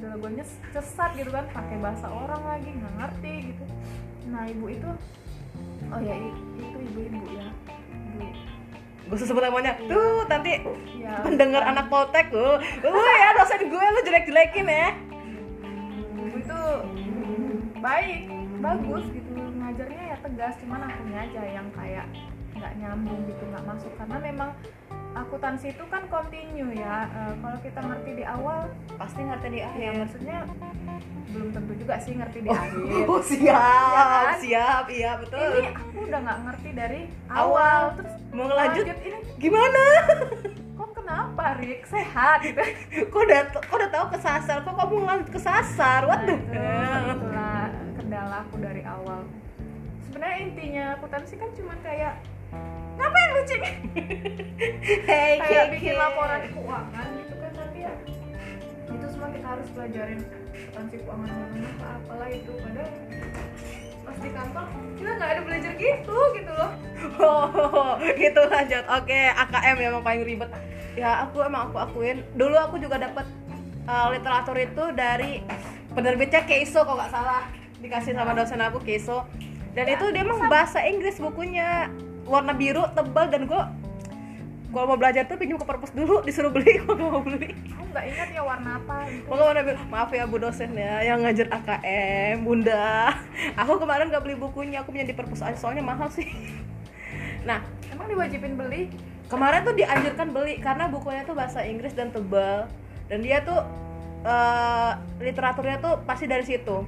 Udah 0.00 0.12
gue 0.16 0.30
nyes 0.34 0.50
cesat 0.72 1.12
gitu 1.14 1.30
kan 1.30 1.44
pakai 1.52 1.76
bahasa 1.76 2.08
orang 2.08 2.42
lagi 2.42 2.68
nggak 2.72 2.94
ngerti 3.00 3.34
gitu. 3.52 3.64
Nah 4.32 4.44
ibu 4.48 4.66
itu 4.72 4.90
oh 5.92 6.00
ya 6.00 6.16
itu 6.16 6.78
ibu-ibu 6.88 7.20
ya 7.36 7.48
gue 9.12 9.28
sebut 9.28 9.44
namanya 9.44 9.76
tuh 9.76 10.24
nanti 10.24 10.64
ya 10.96 11.20
pendengar 11.20 11.60
anak 11.68 11.92
poltek 11.92 12.32
lu 12.32 12.56
lu 12.80 13.00
ya 13.20 13.36
dosen 13.36 13.68
gue 13.68 13.84
lu 13.92 14.00
jelek-jelekin 14.08 14.64
ya. 14.64 14.96
Ibu 16.16 16.36
itu 16.40 16.60
baik 17.84 18.20
bagus 18.64 19.04
gitu. 19.12 19.36
Ngajarnya 19.36 20.02
ya 20.08 20.16
tegas 20.16 20.56
cuman 20.64 20.88
akunya 20.88 21.28
aja 21.28 21.42
yang 21.44 21.68
kayak 21.76 22.08
nggak 22.56 22.72
nyambung 22.80 23.20
gitu 23.28 23.44
nggak 23.52 23.64
masuk. 23.68 23.92
Karena 24.00 24.16
memang 24.16 24.50
akuntansi 25.12 25.76
itu 25.76 25.84
kan 25.92 26.02
continue 26.08 26.72
ya. 26.76 27.08
Eh, 27.08 27.32
kalau 27.40 27.58
kita 27.60 27.80
ngerti 27.84 28.10
di 28.16 28.24
awal 28.24 28.58
pasti 28.96 29.20
ngerti 29.20 29.46
di 29.52 29.58
ya 29.60 29.68
akhir 29.68 29.92
maksudnya 30.00 30.38
belum 31.32 31.48
tentu 31.56 31.72
juga 31.80 31.94
sih 31.96 32.12
ngerti 32.16 32.38
di 32.44 32.48
oh, 32.48 32.56
akhir. 32.56 33.04
oh, 33.12 33.20
siap 33.24 33.56
kan? 33.96 34.36
siap. 34.40 34.84
Iya 34.88 35.10
betul. 35.20 35.40
Ini 35.40 35.68
aku 35.72 35.98
udah 36.08 36.20
nggak 36.20 36.40
ngerti 36.44 36.70
dari 36.76 37.00
Awal. 37.28 37.40
awal, 37.40 37.80
terus 37.96 38.14
mau 38.32 38.44
ngelanjut? 38.48 38.84
ini. 38.88 39.18
Gimana? 39.40 39.84
Kok 40.78 40.90
kenapa 40.96 41.44
Rick 41.60 41.82
sehat 41.88 42.38
gitu. 42.44 42.62
Kok 43.12 43.20
udah 43.28 43.40
kok 43.52 43.76
udah 43.76 43.90
tahu 43.92 44.06
kesasar? 44.16 44.56
Kok 44.64 44.74
kamu 44.76 44.94
ngelanjut 45.04 45.30
kesasar? 45.30 46.02
The 46.08 46.36
Nah, 46.52 46.98
itu, 47.04 47.12
itulah 47.16 47.60
kendala 47.96 48.36
aku 48.48 48.56
dari 48.60 48.82
awal. 48.84 49.20
Sebenarnya 50.08 50.38
intinya 50.44 50.84
akuntansi 50.96 51.34
kan 51.40 51.50
cuman 51.56 51.78
kayak 51.80 52.14
cek 53.46 53.62
hey 55.08 55.34
kayak 55.40 55.66
bikin 55.74 55.94
laporan 55.96 56.40
keuangan 56.52 57.06
gitu 57.18 57.34
kan 57.40 57.52
tapi 57.56 57.78
ya 57.84 57.94
itu 58.92 59.06
semua 59.08 59.28
kita 59.32 59.46
harus 59.46 59.68
pelajarin 59.72 60.20
akuntansi 60.72 60.96
keuangan 61.04 61.28
mana 61.30 61.68
apa 61.68 61.86
apalah 62.00 62.28
itu 62.32 62.52
padahal 62.58 62.90
pas 64.02 64.16
di 64.18 64.30
kantor 64.34 64.66
kita 64.98 65.10
nggak 65.14 65.30
ada 65.30 65.40
belajar 65.46 65.72
gitu 65.78 66.16
gitu 66.36 66.52
loh 66.52 66.72
Oh, 67.18 67.98
gitu 68.22 68.40
lanjut. 68.46 68.84
Oke, 68.86 69.20
AKM 69.34 69.76
ya 69.82 69.86
emang 69.90 70.04
paling 70.06 70.22
ribet. 70.22 70.50
Ya, 70.94 71.26
aku 71.26 71.42
emang 71.42 71.70
aku 71.70 71.76
akuin. 71.82 72.22
Dulu 72.38 72.54
aku 72.54 72.78
juga 72.78 73.00
dapat 73.00 73.26
uh, 73.90 74.06
literatur 74.14 74.54
itu 74.54 74.84
dari 74.94 75.42
penerbitnya 75.90 76.46
Keiso 76.46 76.86
kalau 76.86 77.02
nggak 77.02 77.10
salah. 77.10 77.42
Dikasih 77.82 78.14
sama 78.14 78.32
dosen 78.38 78.62
aku 78.62 78.78
Keiso. 78.86 79.26
Dan 79.74 79.88
itu 79.88 80.04
dia 80.14 80.22
emang 80.22 80.46
bahasa 80.46 80.84
Inggris 80.84 81.18
bukunya 81.18 81.88
warna 82.26 82.54
biru 82.54 82.86
tebal 82.94 83.26
dan 83.28 83.50
gue 83.50 83.62
kalau 84.72 84.86
mau 84.88 84.96
belajar 84.96 85.28
tuh 85.28 85.36
pinjam 85.36 85.60
ke 85.60 85.68
perpus 85.68 85.92
dulu 85.92 86.22
disuruh 86.26 86.48
beli 86.48 86.80
kalau 86.80 87.12
mau 87.12 87.20
beli. 87.20 87.52
Aku 87.76 87.84
nggak 87.92 88.04
ingat 88.08 88.28
ya 88.32 88.42
warna 88.42 88.80
apa. 88.80 88.96
Gitu 89.10 89.28
Pokoknya 89.28 89.44
warna 89.44 89.62
biru. 89.68 89.78
maaf 89.92 90.10
ya 90.10 90.24
bu 90.24 90.36
dosen 90.40 90.70
ya 90.72 91.04
yang 91.04 91.20
ngajar 91.20 91.46
AKM 91.52 92.36
bunda. 92.40 93.12
Aku 93.60 93.76
kemarin 93.76 94.08
nggak 94.08 94.24
beli 94.24 94.36
bukunya 94.40 94.80
aku 94.80 94.96
punya 94.96 95.04
di 95.04 95.12
perpus 95.12 95.44
aja 95.44 95.58
soalnya 95.60 95.84
mahal 95.84 96.08
sih. 96.08 96.24
Nah 97.44 97.60
emang 97.92 98.08
diwajibin 98.08 98.56
beli? 98.56 98.88
kemarin 99.32 99.64
tuh 99.64 99.72
dianjurkan 99.72 100.28
beli 100.28 100.60
karena 100.60 100.92
bukunya 100.92 101.24
tuh 101.24 101.32
bahasa 101.32 101.64
Inggris 101.64 101.96
dan 101.96 102.12
tebal. 102.12 102.68
Dan 103.08 103.24
dia 103.24 103.40
tuh 103.40 103.64
eh, 104.24 104.92
literaturnya 105.20 105.82
tuh 105.82 106.00
pasti 106.06 106.30
dari 106.30 106.46
situ 106.46 106.82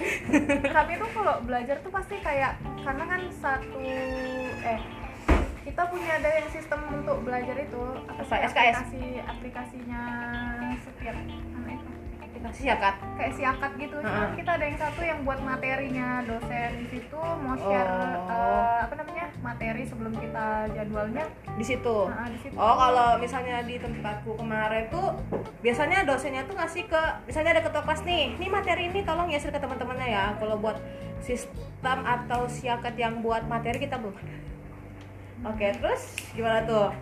tapi 0.76 0.90
itu 0.96 1.06
kalau 1.12 1.34
belajar 1.44 1.76
tuh 1.84 1.92
pasti 1.92 2.16
kayak 2.24 2.56
karena 2.80 3.04
kan 3.04 3.22
satu 3.40 3.84
eh 4.64 4.80
kita 5.60 5.82
punya 5.92 6.10
ada 6.18 6.30
yang 6.40 6.48
sistem 6.50 6.80
untuk 6.88 7.20
belajar 7.22 7.56
itu 7.60 7.82
apa 8.08 8.22
sih 8.24 8.40
aplikasi 8.48 9.02
aplikasinya 9.28 10.02
setiap 10.82 11.16
ya 12.60 12.76
kak 12.76 12.96
kayak 13.16 13.32
siakat 13.36 13.72
gitu. 13.76 13.96
Cuman 14.00 14.32
Heeh. 14.32 14.36
kita 14.40 14.50
ada 14.56 14.64
yang 14.64 14.78
satu 14.80 15.00
yang 15.00 15.18
buat 15.24 15.40
materinya. 15.40 16.24
Dosen 16.24 16.70
di 16.80 16.86
situ 16.88 17.20
mau 17.20 17.56
share 17.56 17.88
Oh. 17.88 18.32
eh, 18.32 18.78
apa 18.84 18.94
namanya 18.96 19.26
materi 19.40 19.82
sebelum 19.84 20.12
kita 20.16 20.68
jadwalnya. 20.72 21.24
Di 21.56 21.64
situ? 21.64 21.96
Nah, 22.08 22.28
di 22.28 22.38
situ. 22.40 22.54
Oh 22.56 22.74
kalau 22.76 23.16
misalnya 23.16 23.64
di 23.64 23.76
tempatku 23.76 24.36
kemarin 24.36 24.88
tuh 24.88 25.16
biasanya 25.60 26.04
dosennya 26.04 26.44
tuh 26.44 26.56
ngasih 26.56 26.84
ke 26.88 27.02
misalnya 27.24 27.60
ada 27.60 27.62
ketua 27.64 27.82
kelas 27.84 28.02
nih 28.04 28.36
nih 28.36 28.48
materi 28.48 28.82
ini 28.88 29.00
tolong 29.04 29.28
ya 29.28 29.38
share 29.40 29.52
ke 29.52 29.60
teman-temannya 29.60 30.08
ya. 30.08 30.24
Kalau 30.36 30.56
buat 30.56 30.76
sistem 31.20 31.98
atau 32.04 32.48
siakat 32.48 32.96
yang 32.96 33.20
buat 33.20 33.44
materi 33.44 33.80
kita 33.80 34.00
belum 34.00 34.16
ada. 34.16 34.36
Oke 35.52 35.72
terus 35.76 36.16
gimana 36.36 36.60
tuh? 36.64 36.92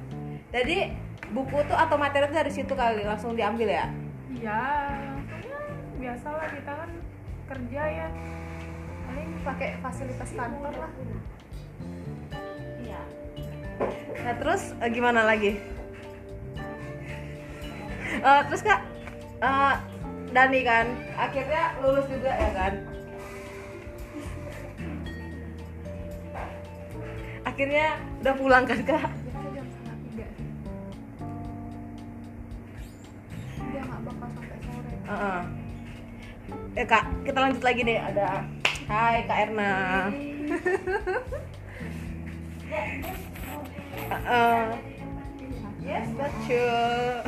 Jadi 0.55 0.95
buku 1.31 1.59
tuh 1.67 1.75
atau 1.75 1.99
materi 1.99 2.31
tuh 2.31 2.39
dari 2.39 2.53
situ 2.55 2.73
kali 2.73 3.03
langsung 3.03 3.35
diambil 3.35 3.67
ya? 3.69 3.87
Iya, 4.29 4.63
ya, 4.87 5.18
biasalah 5.99 6.47
kita 6.55 6.73
kan 6.79 6.91
kerja 7.51 7.83
ya 7.91 8.09
paling 9.11 9.31
pakai 9.43 9.69
fasilitas 9.83 10.31
kantor 10.31 10.75
lah 10.79 10.93
Iya. 12.79 13.03
Nah 14.23 14.35
terus 14.39 14.63
eh, 14.79 14.91
gimana 14.95 15.27
lagi? 15.27 15.59
Eh, 18.19 18.41
terus 18.49 18.63
kak, 18.65 18.81
eh, 19.43 19.75
Dani 20.31 20.61
kan 20.63 20.87
akhirnya 21.19 21.77
lulus 21.83 22.07
juga 22.07 22.31
ya 22.31 22.51
kan? 22.55 22.75
Akhirnya 27.43 27.99
udah 28.23 28.35
pulang 28.39 28.65
kan 28.71 28.81
kak? 28.87 29.03
biasa 29.03 29.49
jam 29.55 29.67
Eh 36.77 36.85
kak, 36.85 37.05
kita 37.25 37.39
lanjut 37.39 37.63
lagi 37.65 37.81
deh. 37.87 37.97
Ada 37.97 38.45
Hai 38.89 39.25
kak 39.29 39.39
Erna. 39.49 39.73
Yes, 45.89 46.05
that's 46.21 46.37
true. 46.45 47.25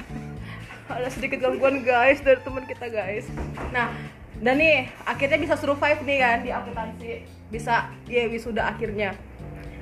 Ada 0.93 1.09
sedikit 1.09 1.41
gangguan 1.41 1.81
guys 1.81 2.21
dari 2.21 2.45
teman 2.45 2.69
kita 2.69 2.93
guys. 2.93 3.25
Nah, 3.73 3.89
dan 4.37 4.61
nih 4.61 4.93
akhirnya 5.09 5.41
bisa 5.41 5.57
survive 5.57 6.05
nih 6.05 6.19
kan 6.21 6.39
di 6.45 6.53
akuntansi. 6.53 7.25
Bisa 7.49 7.89
ya 8.05 8.29
wisuda 8.29 8.69
akhirnya. 8.69 9.17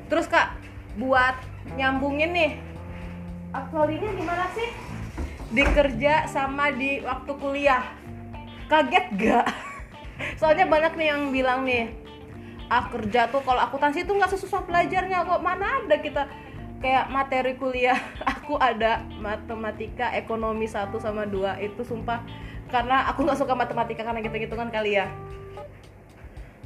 Terus 0.06 0.30
kak, 0.30 0.54
buat 0.94 1.34
nyambungin 1.74 2.30
nih, 2.30 2.52
aktualinya 3.50 4.14
gimana 4.14 4.46
sih? 4.54 4.70
Di 5.50 5.64
kerja 5.74 6.30
sama 6.30 6.70
di 6.70 7.02
waktu 7.02 7.32
kuliah. 7.34 7.97
Kaget 8.68 9.06
gak? 9.16 9.46
Soalnya 10.36 10.68
banyak 10.68 10.92
nih 11.00 11.08
yang 11.08 11.22
bilang 11.32 11.64
nih, 11.64 11.88
ah 12.68 12.84
kerja 12.92 13.32
tuh 13.32 13.40
kalau 13.40 13.64
akuntansi 13.64 14.04
tuh 14.04 14.20
nggak 14.20 14.36
sesusah 14.36 14.62
belajarnya 14.68 15.24
kok. 15.24 15.40
Mana 15.40 15.82
ada 15.82 15.96
kita? 15.96 16.28
Kayak 16.78 17.10
materi 17.10 17.58
kuliah 17.58 17.98
aku 18.38 18.54
ada 18.60 19.02
matematika 19.18 20.14
ekonomi 20.14 20.70
1 20.70 20.94
sama 21.02 21.26
2 21.26 21.64
itu 21.64 21.82
sumpah 21.82 22.22
karena 22.68 23.08
aku 23.08 23.24
nggak 23.24 23.40
suka 23.40 23.56
matematika 23.56 24.04
karena 24.04 24.20
gitu-gitungan 24.22 24.68
kali 24.70 25.00
ya 25.00 25.08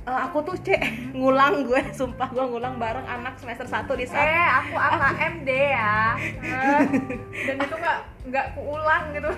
Eh, 0.03 0.19
aku 0.19 0.43
tuh 0.43 0.59
cek 0.59 0.83
ngulang 1.19 1.63
gue 1.63 1.79
sumpah 1.95 2.27
gue 2.35 2.43
ngulang 2.43 2.75
bareng 2.75 3.07
anak 3.07 3.39
semester 3.39 3.71
1 3.71 3.87
di 3.95 4.03
saat 4.03 4.27
eh 4.27 4.49
aku 4.51 4.75
AKMD 4.75 5.51
ya. 5.55 6.19
Eh, 6.43 6.81
dan 7.47 7.57
itu 7.63 7.75
nggak 7.79 7.99
nggak 8.27 8.47
kuulang 8.59 9.15
gitu. 9.15 9.31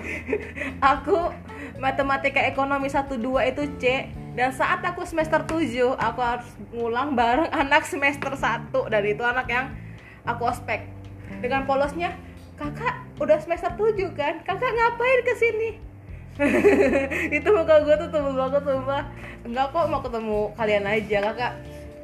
Aku 0.81 1.29
matematika 1.77 2.41
ekonomi 2.41 2.89
1 2.89 3.05
2 3.13 3.51
itu 3.53 3.63
C 3.77 4.09
dan 4.33 4.49
saat 4.57 4.81
aku 4.81 5.05
semester 5.05 5.45
7 5.45 6.01
aku 6.01 6.19
harus 6.25 6.49
ngulang 6.73 7.13
bareng 7.13 7.53
anak 7.61 7.85
semester 7.85 8.33
1 8.33 8.73
dan 8.89 9.03
itu 9.05 9.21
anak 9.21 9.45
yang 9.45 9.69
aku 10.25 10.49
ospek. 10.49 10.89
Dengan 11.45 11.69
polosnya 11.69 12.17
kakak 12.57 13.05
udah 13.21 13.37
semester 13.37 13.69
7 13.69 14.17
kan? 14.17 14.41
Kakak 14.41 14.71
ngapain 14.73 15.21
ke 15.29 15.33
sini 15.37 15.84
itu 17.37 17.47
muka 17.47 17.75
gue 17.87 17.95
tuh 17.95 18.09
tebel 18.11 18.33
banget 18.35 18.63
sumpah. 18.67 19.03
Enggak 19.47 19.65
kok 19.71 19.85
mau 19.87 20.01
ketemu 20.03 20.39
kalian 20.59 20.85
aja 20.85 21.17
kakak. 21.31 21.53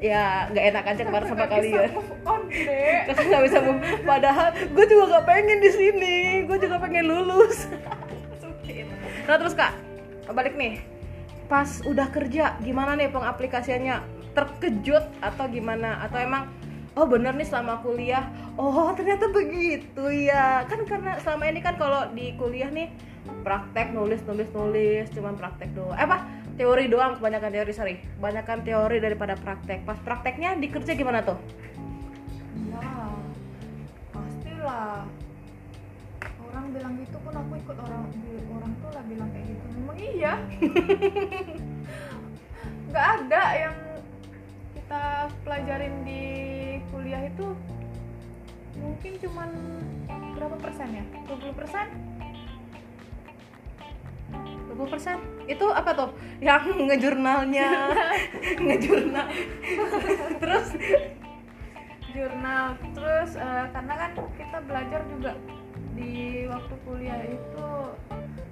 Ya 0.02 0.50
nggak 0.50 0.66
enak 0.74 0.84
aja 0.88 1.02
kemarin 1.06 1.28
sama 1.30 1.38
Nggak 1.46 1.52
kalian. 1.52 1.90
on 2.26 2.42
deh 2.50 2.98
kakak 3.12 3.26
nggak 3.28 3.44
bisa 3.46 3.58
move. 3.62 3.82
Padahal 4.08 4.48
gue 4.56 4.86
juga 4.88 5.04
gak 5.20 5.26
pengen 5.28 5.60
di 5.62 5.70
sini. 5.70 6.18
Gue 6.48 6.58
juga 6.58 6.80
pengen 6.80 7.06
lulus. 7.12 7.68
Nah 9.28 9.36
terus 9.38 9.54
kak 9.54 9.76
balik 10.32 10.56
nih. 10.56 10.80
Pas 11.52 11.84
udah 11.84 12.08
kerja 12.08 12.56
gimana 12.64 12.96
nih 12.96 13.12
pengaplikasiannya? 13.12 14.00
Terkejut 14.32 15.06
atau 15.20 15.46
gimana? 15.52 16.00
Atau 16.08 16.24
emang 16.24 16.48
oh 16.96 17.04
bener 17.04 17.36
nih 17.36 17.46
selama 17.46 17.84
kuliah. 17.84 18.32
Oh 18.56 18.96
ternyata 18.96 19.28
begitu 19.28 20.08
ya 20.08 20.64
kan 20.66 20.88
karena 20.88 21.20
selama 21.20 21.44
ini 21.52 21.60
kan 21.60 21.76
kalau 21.76 22.08
di 22.16 22.32
kuliah 22.40 22.72
nih 22.72 23.11
praktek 23.42 23.94
nulis 23.94 24.22
nulis 24.26 24.50
nulis 24.54 25.06
cuman 25.14 25.34
praktek 25.38 25.70
doang. 25.74 25.98
Eh 25.98 26.06
apa? 26.06 26.26
Teori 26.58 26.86
doang 26.92 27.18
kebanyakan 27.18 27.52
teori 27.54 27.74
sorry. 27.74 27.96
Kebanyakan 28.18 28.60
teori 28.66 28.98
daripada 29.02 29.34
praktek. 29.38 29.86
Pas 29.86 29.98
prakteknya 30.02 30.58
di 30.58 30.68
kerja 30.70 30.94
gimana 30.94 31.26
tuh? 31.26 31.38
Ya 32.70 32.92
pastilah. 34.14 35.06
Orang 36.52 36.66
bilang 36.76 36.94
gitu 37.00 37.18
pun 37.24 37.34
aku 37.34 37.54
ikut 37.58 37.78
orang 37.80 38.04
orang 38.52 38.72
tuh 38.78 38.92
lah 38.94 39.04
bilang 39.08 39.30
kayak 39.34 39.46
gitu. 39.48 39.66
Memang 39.80 39.98
iya? 39.98 40.34
Nggak 42.92 43.08
ada 43.08 43.44
yang 43.56 43.76
kita 44.76 45.04
pelajarin 45.48 45.96
di 46.04 46.24
kuliah 46.92 47.24
itu. 47.26 47.48
Mungkin 48.82 49.14
cuman 49.24 49.50
berapa 50.36 50.58
persen 50.58 50.90
ya? 50.90 51.04
20 51.30 51.54
persen 51.54 52.11
20% 54.88 55.46
itu 55.46 55.66
apa 55.70 55.92
tuh 55.94 56.10
yang 56.42 56.66
ngejurnalnya. 56.90 57.70
Ngejurnal. 58.66 59.28
Terus? 60.42 60.68
Jurnal. 62.12 62.66
Terus 62.98 63.32
eh, 63.38 63.66
karena 63.70 63.94
kan 63.94 64.12
kita 64.36 64.58
belajar 64.66 65.02
juga 65.10 65.32
di 65.94 66.48
waktu 66.50 66.76
kuliah 66.88 67.22
itu 67.30 67.70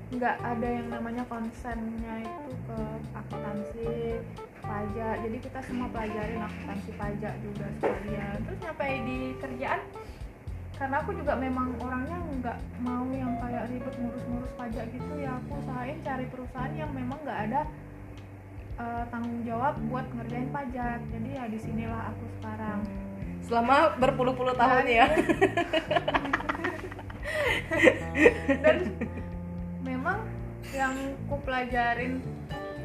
nggak 0.09 0.37
ada 0.41 0.67
yang 0.67 0.87
namanya 0.89 1.21
konsennya 1.29 2.25
itu 2.25 2.51
ke 2.65 2.79
akuntansi 3.13 3.89
pajak. 4.61 5.15
Jadi 5.25 5.37
kita 5.41 5.59
semua 5.65 5.87
pelajarin 5.89 6.41
akuntansi 6.45 6.91
pajak 6.97 7.33
juga 7.41 7.65
sekalian. 7.81 8.37
Terus 8.45 8.59
nyampe 8.61 8.85
di 9.05 9.19
kerjaan 9.41 9.81
karena 10.79 10.95
aku 11.03 11.11
juga 11.11 11.35
memang 11.35 11.75
orangnya 11.83 12.17
nggak 12.39 12.57
mau 12.79 13.03
yang 13.11 13.35
kayak 13.43 13.67
ribet 13.67 13.95
ngurus-ngurus 13.99 14.51
pajak 14.55 14.87
gitu 14.95 15.11
ya. 15.19 15.35
Aku 15.43 15.59
usahain 15.59 15.99
cari 16.07 16.25
perusahaan 16.31 16.71
yang 16.71 16.87
memang 16.95 17.19
nggak 17.27 17.39
ada 17.51 17.61
eh, 18.79 19.03
tanggung 19.11 19.43
jawab 19.43 19.75
buat 19.91 20.07
ngerjain 20.15 20.47
pajak. 20.55 21.03
Jadi 21.11 21.29
ya 21.35 21.43
di 21.51 21.59
sinilah 21.59 22.15
aku 22.15 22.23
sekarang. 22.39 22.79
Selama 23.43 23.99
berpuluh-puluh 23.99 24.55
tahun 24.55 24.87
ya. 24.87 25.05
Dan 28.63 28.77
memang 29.83 30.23
yang 30.71 30.95
ku 31.27 31.35
pelajarin 31.43 32.23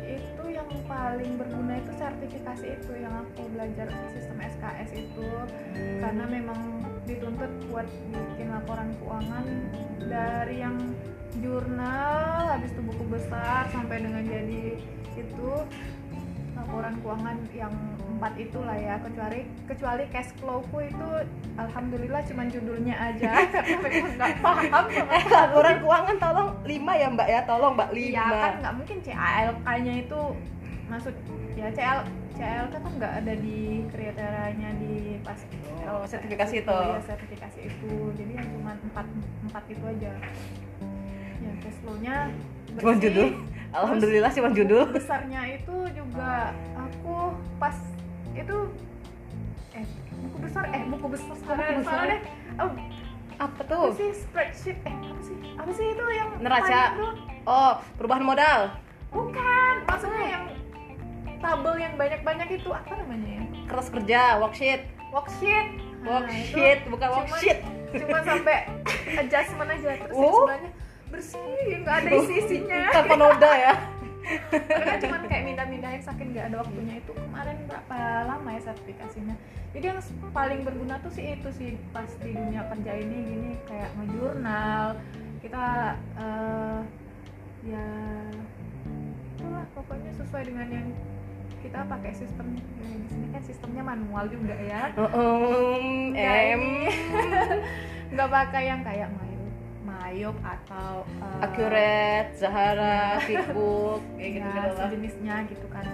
itu 0.02 0.44
yang 0.50 0.66
paling 0.90 1.38
berguna 1.38 1.78
itu 1.78 1.92
sertifikasi 1.94 2.66
itu 2.74 2.92
yang 2.98 3.22
aku 3.22 3.46
belajar 3.54 3.86
sistem 4.10 4.42
SKS 4.42 4.90
itu. 4.98 5.26
Karena 6.02 6.26
memang 6.26 6.84
dituntut 7.04 7.52
buat 7.68 7.88
bikin 8.10 8.48
laporan 8.48 8.96
keuangan 9.00 9.46
dari 10.00 10.56
yang 10.64 10.76
jurnal 11.42 12.56
habis 12.56 12.70
itu 12.72 12.80
buku 12.80 13.04
besar 13.10 13.66
sampai 13.74 14.00
dengan 14.00 14.22
jadi 14.24 14.78
itu 15.18 15.50
laporan 16.54 16.94
keuangan 17.02 17.36
yang 17.52 17.74
empat 18.14 18.32
itulah 18.38 18.78
ya. 18.78 18.94
Kecuali 19.02 19.44
kecuali 19.66 20.04
cash 20.08 20.30
flowku 20.38 20.86
itu 20.86 21.08
alhamdulillah 21.58 22.22
cuman 22.24 22.46
judulnya 22.48 22.94
aja. 22.96 23.32
Karena 23.52 23.78
memang 23.84 24.12
nggak 24.16 24.34
paham. 24.40 24.84
Sama 24.88 25.12
eh 25.12 25.24
laporan 25.28 25.76
keuangan 25.82 26.16
tolong 26.22 26.48
5 26.62 27.02
ya 27.02 27.08
mbak 27.10 27.28
ya? 27.28 27.40
Tolong 27.44 27.72
mbak 27.74 27.90
5 27.92 28.00
Iya 28.00 28.26
kan 28.30 28.54
nggak 28.62 28.74
mungkin 28.80 28.98
CALK-nya 29.02 29.94
itu 30.06 30.20
maksud 30.88 31.14
ya 31.58 31.68
CL 31.74 32.23
CLK 32.34 32.74
kan 32.74 32.92
nggak 32.94 33.12
ada 33.22 33.32
di 33.38 33.58
kriterianya 33.88 34.70
di 34.76 34.94
pas 35.22 35.38
Oh, 35.84 36.02
sertifikasi 36.02 36.54
itu. 36.60 36.74
ya 36.74 37.00
sertifikasi 37.00 37.58
itu. 37.62 37.92
Jadi 38.16 38.32
yang 38.34 38.48
cuma 38.50 38.72
empat 38.74 39.06
empat 39.44 39.64
itu 39.68 39.84
aja. 39.84 40.12
Ya 41.38 41.52
cash 41.60 41.78
flow-nya 41.80 42.16
cuma 42.74 42.92
judul? 42.96 43.28
Alhamdulillah 43.70 44.30
cuma 44.30 44.48
judul. 44.50 44.82
besarnya 44.90 45.40
itu 45.52 45.76
juga 45.92 46.54
aku 46.74 47.34
pas 47.56 47.76
itu 48.32 48.56
eh 49.70 49.84
buku 50.16 50.36
besar 50.40 50.64
eh 50.70 50.82
buku 50.86 51.06
besar 51.10 51.34
salah 51.36 51.58
buku 51.60 51.80
besar? 51.82 51.98
deh 52.06 52.20
oh, 52.56 52.70
apa 53.34 53.50
apa 53.50 53.60
tuh 53.66 53.84
sih 53.94 54.10
spreadsheet? 54.14 54.78
Eh 54.82 54.94
apa 54.94 55.20
sih? 55.20 55.36
Apa 55.54 55.70
sih 55.70 55.86
itu 55.90 56.04
yang 56.10 56.28
Neraca. 56.38 56.82
oh 57.44 57.72
perubahan 57.94 58.24
modal. 58.24 58.60
Bukan, 59.10 59.74
maksudnya 59.86 60.22
yang 60.28 60.44
tabel 61.44 61.74
yang 61.76 61.94
banyak-banyak 61.94 62.48
itu 62.50 62.72
apa 62.72 62.92
namanya 62.96 63.28
ya? 63.28 63.44
kertas 63.68 63.88
kerja 63.92 64.20
worksheet 64.40 64.82
Worksheet. 65.12 65.66
Nah, 66.02 66.24
worksheet 66.24 66.78
itu 66.82 66.88
bukan 66.90 67.08
worksheet 67.12 67.58
Cuma 67.94 68.18
sampai 68.24 68.66
adjustment 69.14 69.70
aja 69.70 69.90
terus 69.94 70.16
Oh. 70.16 70.42
sebelahnya 70.42 70.70
bersih, 71.06 71.78
nggak 71.78 71.94
ada 71.94 72.08
isi-isinya. 72.10 72.80
tanpa 72.96 73.14
noda 73.14 73.50
ya 73.54 73.74
Karena 74.66 74.96
cuma 74.98 75.16
kayak 75.22 75.44
mindah-mindahin 75.44 76.02
saking 76.02 76.32
nggak 76.32 76.48
ada 76.50 76.56
waktunya 76.58 76.94
itu 76.96 77.12
kemarin 77.12 77.56
berapa 77.68 77.98
lama 78.24 78.48
ya 78.50 78.60
sertifikasinya. 78.64 79.36
Jadi 79.70 79.84
yang 79.84 80.00
paling 80.32 80.60
berguna 80.64 80.96
tuh 80.98 81.12
sih 81.12 81.36
itu 81.36 81.48
sih 81.52 81.70
pas 81.92 82.08
di 82.18 82.32
dunia 82.32 82.64
kerja 82.72 82.92
ini 82.98 83.16
gini 83.20 83.50
kayak 83.68 83.92
ngejurnal 83.94 84.96
kita 85.38 85.66
eh, 86.16 86.80
ya 87.68 87.86
itulah 89.36 89.64
pokoknya 89.76 90.10
sesuai 90.16 90.42
dengan 90.48 90.68
yang 90.72 90.88
kita 91.64 91.80
pakai 91.88 92.12
sistem 92.12 92.46
ya, 92.60 92.64
di 93.00 93.08
sini 93.08 93.26
kan 93.32 93.40
sistemnya 93.40 93.82
manual 93.82 94.28
juga 94.28 94.52
ya. 94.52 94.92
Um, 95.00 96.12
M 96.12 96.62
nggak 98.12 98.28
pakai 98.28 98.62
yang 98.68 98.84
kayak 98.84 99.08
Mayop 99.16 99.52
Mayop 99.88 100.36
atau 100.44 101.08
eh, 101.08 101.44
Accurate, 101.48 102.30
Zahara, 102.36 103.16
Fitbook 103.26 104.04
kayak 104.20 104.30
gitu 104.36 104.44
ya, 104.44 104.52
gitu 104.52 104.68
lah. 104.68 104.76
sejenisnya 104.76 105.36
gitu 105.48 105.66
kan. 105.72 105.86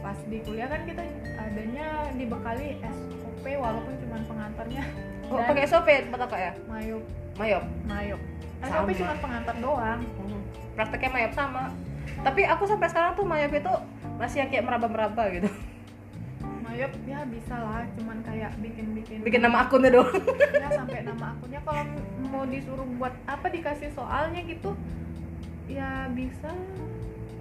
Pas 0.00 0.16
di 0.24 0.38
kuliah 0.40 0.68
kan 0.72 0.80
kita 0.88 1.04
adanya 1.36 1.86
dibekali 2.16 2.80
SOP 2.80 3.44
walaupun 3.44 3.92
cuma 4.00 4.16
pengantarnya. 4.24 4.84
Oh, 5.28 5.44
pakai 5.44 5.68
SOP 5.68 5.88
tempat 6.08 6.20
apa 6.24 6.36
ya? 6.40 6.52
Mayop. 6.64 7.04
Mayop? 7.36 7.64
Mayop. 7.84 8.20
Sama. 8.64 8.72
SOP 8.72 8.88
cuma 8.96 9.12
pengantar 9.20 9.56
doang. 9.60 10.00
Hmm, 10.00 10.40
prakteknya 10.80 11.10
Mayop 11.12 11.32
sama. 11.36 11.64
Tapi 12.24 12.42
aku 12.48 12.64
sampai 12.64 12.88
sekarang 12.88 13.12
tuh 13.12 13.28
Mayop 13.28 13.52
itu 13.52 13.72
masih 14.20 14.44
kayak 14.52 14.68
meraba-meraba 14.68 15.32
gitu. 15.32 15.48
Mayop 16.60 16.92
ya 17.08 17.24
bisa 17.24 17.56
lah 17.56 17.82
cuman 17.96 18.20
kayak 18.20 18.52
bikin-bikin. 18.60 19.24
Bikin 19.24 19.40
nama 19.40 19.64
akunnya 19.64 19.90
doang. 19.96 20.12
Ya 20.52 20.68
sampai 20.76 21.02
nama 21.08 21.32
akunnya. 21.32 21.60
Kalau 21.64 21.82
mau 22.28 22.44
disuruh 22.44 22.86
buat 23.00 23.16
apa 23.24 23.48
dikasih 23.48 23.90
soalnya 23.96 24.44
gitu 24.44 24.76
ya 25.66 26.06
bisa. 26.12 26.52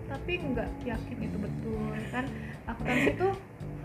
Tapi 0.07 0.31
nggak 0.39 0.69
yakin 0.87 1.17
itu 1.19 1.37
betul. 1.37 1.93
Kan 2.09 2.25
akuntansi 2.65 3.11
itu 3.13 3.29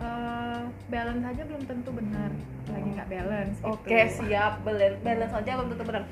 eh, 0.00 0.62
balance 0.88 1.24
aja 1.28 1.42
belum 1.44 1.62
tentu 1.66 1.90
benar. 1.90 2.30
Lagi 2.70 2.88
nggak 2.94 3.08
balance 3.10 3.56
gitu. 3.58 3.74
Oke 3.74 3.98
siap. 4.08 4.62
Balance 4.62 4.98
balance 5.02 5.34
aja 5.34 5.50
belum 5.58 5.68
tentu 5.76 5.84
benar. 5.84 6.02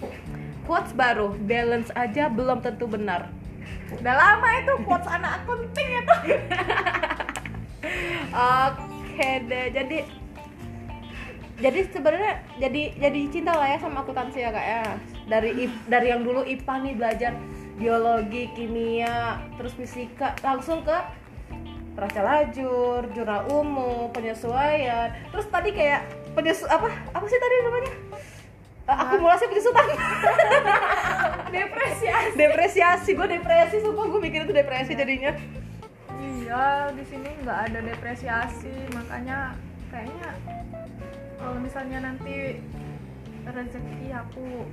Quotes 0.67 0.93
baru 0.93 1.33
balance 1.47 1.89
aja 1.95 2.27
belum 2.27 2.59
tentu 2.61 2.91
benar. 2.91 3.31
udah 3.93 4.15
lama 4.17 4.49
itu 4.57 4.73
quotes 4.89 5.09
anak 5.09 5.45
akunting 5.45 5.89
itu 6.01 6.17
Oke 8.43 9.31
deh 9.47 9.71
jadi 9.71 9.99
jadi 11.63 11.81
sebenarnya 11.95 12.43
jadi 12.59 12.83
jadi 12.99 13.21
cinta 13.31 13.55
lah 13.55 13.71
ya 13.71 13.79
sama 13.79 14.03
akuntansi 14.03 14.43
ya 14.43 14.51
kak 14.51 14.67
ya. 14.67 14.85
Dari 15.31 15.71
dari 15.87 16.07
yang 16.11 16.27
dulu 16.27 16.43
IPA 16.43 16.75
nih 16.83 16.95
belajar 16.99 17.33
biologi 17.79 18.51
kimia 18.59 19.39
terus 19.55 19.79
fisika 19.79 20.35
langsung 20.43 20.83
ke 20.83 20.99
neraca 21.95 22.21
lajur 22.25 23.07
jurnal 23.15 23.47
umum 23.47 24.11
penyesuaian. 24.11 25.15
Terus 25.31 25.47
tadi 25.47 25.71
kayak 25.71 26.03
penyesu 26.35 26.67
apa 26.67 26.91
apa 26.91 27.25
sih 27.31 27.39
tadi 27.39 27.55
namanya? 27.63 27.93
Eh, 28.83 28.97
akumulasi 28.99 29.47
penyesutan 29.47 29.87
depresiasi. 31.55 32.35
Depresiasi 32.35 33.11
gue 33.15 33.29
depresi 33.39 33.77
sumpah 33.79 34.05
gue 34.11 34.19
mikir 34.19 34.43
itu 34.43 34.51
depresi 34.51 34.99
jadinya 34.99 35.31
iya 36.53 36.93
di 36.93 37.05
sini 37.09 37.33
nggak 37.41 37.59
ada 37.73 37.81
depresiasi 37.81 38.93
makanya 38.93 39.57
kayaknya 39.89 40.37
kalau 41.41 41.57
misalnya 41.65 41.99
nanti 42.05 42.61
rezeki 43.49 44.13
aku 44.13 44.69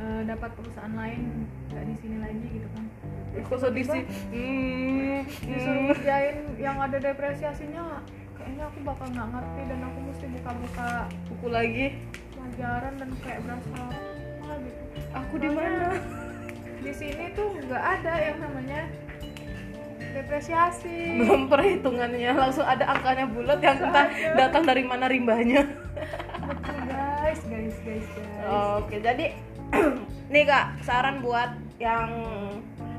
eh, 0.00 0.20
dapat 0.24 0.50
perusahaan 0.56 0.96
lain 0.96 1.44
nggak 1.68 1.84
di 1.92 1.94
sini 2.00 2.16
lagi 2.24 2.46
gitu 2.56 2.68
kan 2.72 2.86
Kok 3.32 3.64
sedih 3.64 3.84
sih? 3.88 4.04
Hmm, 4.28 5.24
disuruh 5.24 5.76
hmm. 5.76 5.88
ngerjain 5.92 6.36
yang 6.60 6.76
ada 6.80 7.00
depresiasinya 7.00 8.00
kayaknya 8.36 8.64
aku 8.72 8.78
bakal 8.80 9.06
nggak 9.12 9.28
ngerti 9.28 9.60
dan 9.68 9.80
aku 9.84 9.98
mesti 10.08 10.26
buka-buka 10.40 10.90
Buku 11.28 11.46
lagi. 11.52 11.86
pelajaran 12.32 12.92
dan 12.96 13.10
kayak 13.20 13.40
berasa 13.44 13.76
ah 14.40 14.56
gitu 14.56 14.82
Aku 15.20 15.34
di 15.36 15.50
mana? 15.52 16.00
di 16.82 16.92
sini 16.96 17.28
tuh 17.36 17.60
nggak 17.60 17.84
ada 18.00 18.12
yang 18.20 18.38
namanya 18.40 18.88
depresiasi 20.12 21.18
Belum 21.18 21.48
perhitungannya, 21.48 22.30
langsung 22.36 22.62
ada 22.68 22.84
angkanya 22.92 23.26
bulat 23.26 23.58
yang 23.64 23.78
entah 23.80 24.06
datang 24.36 24.62
dari 24.68 24.84
mana 24.84 25.08
rimbanya. 25.08 25.64
betul 26.42 26.78
guys 26.86 27.40
guys 27.48 27.76
guys 27.82 28.06
guys 28.06 28.28
Oke, 28.82 29.00
jadi 29.00 29.32
nih 30.32 30.44
kak, 30.44 30.84
saran 30.84 31.24
buat 31.24 31.56
yang 31.80 32.08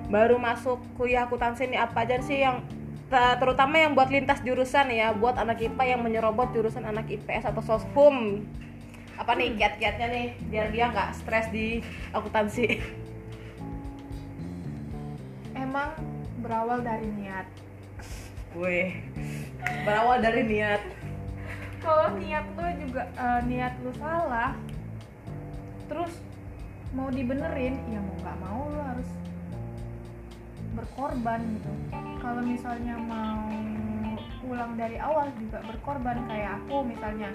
baru 0.10 0.38
masuk 0.38 0.82
kuliah 1.00 1.26
akuntansi 1.26 1.70
ini 1.70 1.78
apa 1.80 2.04
aja 2.06 2.20
sih 2.22 2.44
yang 2.44 2.62
te- 3.08 3.38
terutama 3.40 3.80
yang 3.80 3.94
buat 3.94 4.10
lintas 4.10 4.42
jurusan 4.42 4.90
ya, 4.90 5.14
buat 5.14 5.38
anak 5.38 5.62
IPA 5.62 5.98
yang 5.98 6.02
menyerobot 6.02 6.50
jurusan 6.52 6.84
anak 6.84 7.08
IPS 7.10 7.50
atau 7.54 7.62
soshum. 7.62 8.44
Apa 9.14 9.38
nih 9.38 9.54
kiat-kiatnya 9.56 10.08
nih 10.10 10.28
biar 10.50 10.68
dia 10.74 10.90
nggak 10.90 11.10
stres 11.14 11.48
di 11.54 11.80
akuntansi? 12.12 12.82
emang 15.54 15.94
berawal 16.44 16.84
dari 16.84 17.08
niat. 17.08 17.48
Wih, 18.60 19.00
berawal 19.88 20.20
dari 20.20 20.44
niat. 20.44 20.84
kalau 21.84 22.16
niat 22.16 22.48
lu 22.56 22.68
juga 22.88 23.04
eh, 23.12 23.42
niat 23.44 23.76
lu 23.84 23.92
salah 24.00 24.56
terus 25.92 26.16
mau 26.96 27.12
dibenerin 27.12 27.76
ya 27.92 28.00
mau 28.00 28.16
nggak 28.24 28.38
mau 28.40 28.62
lu 28.72 28.80
harus 28.80 29.10
berkorban 30.74 31.44
gitu. 31.60 31.72
Kalau 32.24 32.42
misalnya 32.42 32.96
mau 32.98 33.52
ulang 34.48 34.80
dari 34.80 34.98
awal 34.98 35.28
juga 35.38 35.60
berkorban 35.68 36.24
kayak 36.32 36.64
aku 36.64 36.88
misalnya 36.88 37.30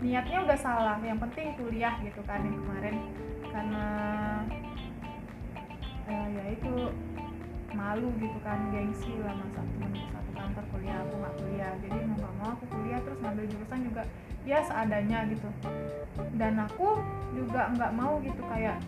niatnya 0.00 0.38
udah 0.44 0.58
salah 0.60 0.96
yang 1.00 1.18
penting 1.18 1.56
kuliah 1.56 1.96
gitu 2.04 2.20
kan 2.28 2.44
yang 2.44 2.56
kemarin. 2.62 2.96
Karena 3.50 3.86
eh, 6.04 6.26
ya 6.36 6.44
itu 6.52 6.72
malu 7.74 8.08
gitu 8.18 8.38
kan 8.42 8.58
gengsi 8.74 9.14
lah 9.22 9.34
masa 9.34 9.62
temen 9.62 9.92
satu 10.10 10.30
kantor 10.34 10.64
kuliah 10.74 10.98
aku 11.04 11.14
nggak 11.20 11.34
kuliah. 11.38 11.72
Jadi 11.82 11.98
mau 12.06 12.16
nggak 12.18 12.34
mau 12.40 12.48
aku 12.54 12.64
kuliah 12.74 13.00
terus 13.04 13.18
ngambil 13.22 13.44
jurusan 13.50 13.80
juga 13.86 14.02
ya 14.42 14.58
seadanya 14.64 15.18
gitu. 15.30 15.48
Dan 16.34 16.54
aku 16.58 16.88
juga 17.36 17.70
nggak 17.76 17.92
mau 17.94 18.18
gitu 18.24 18.42
kayak 18.50 18.78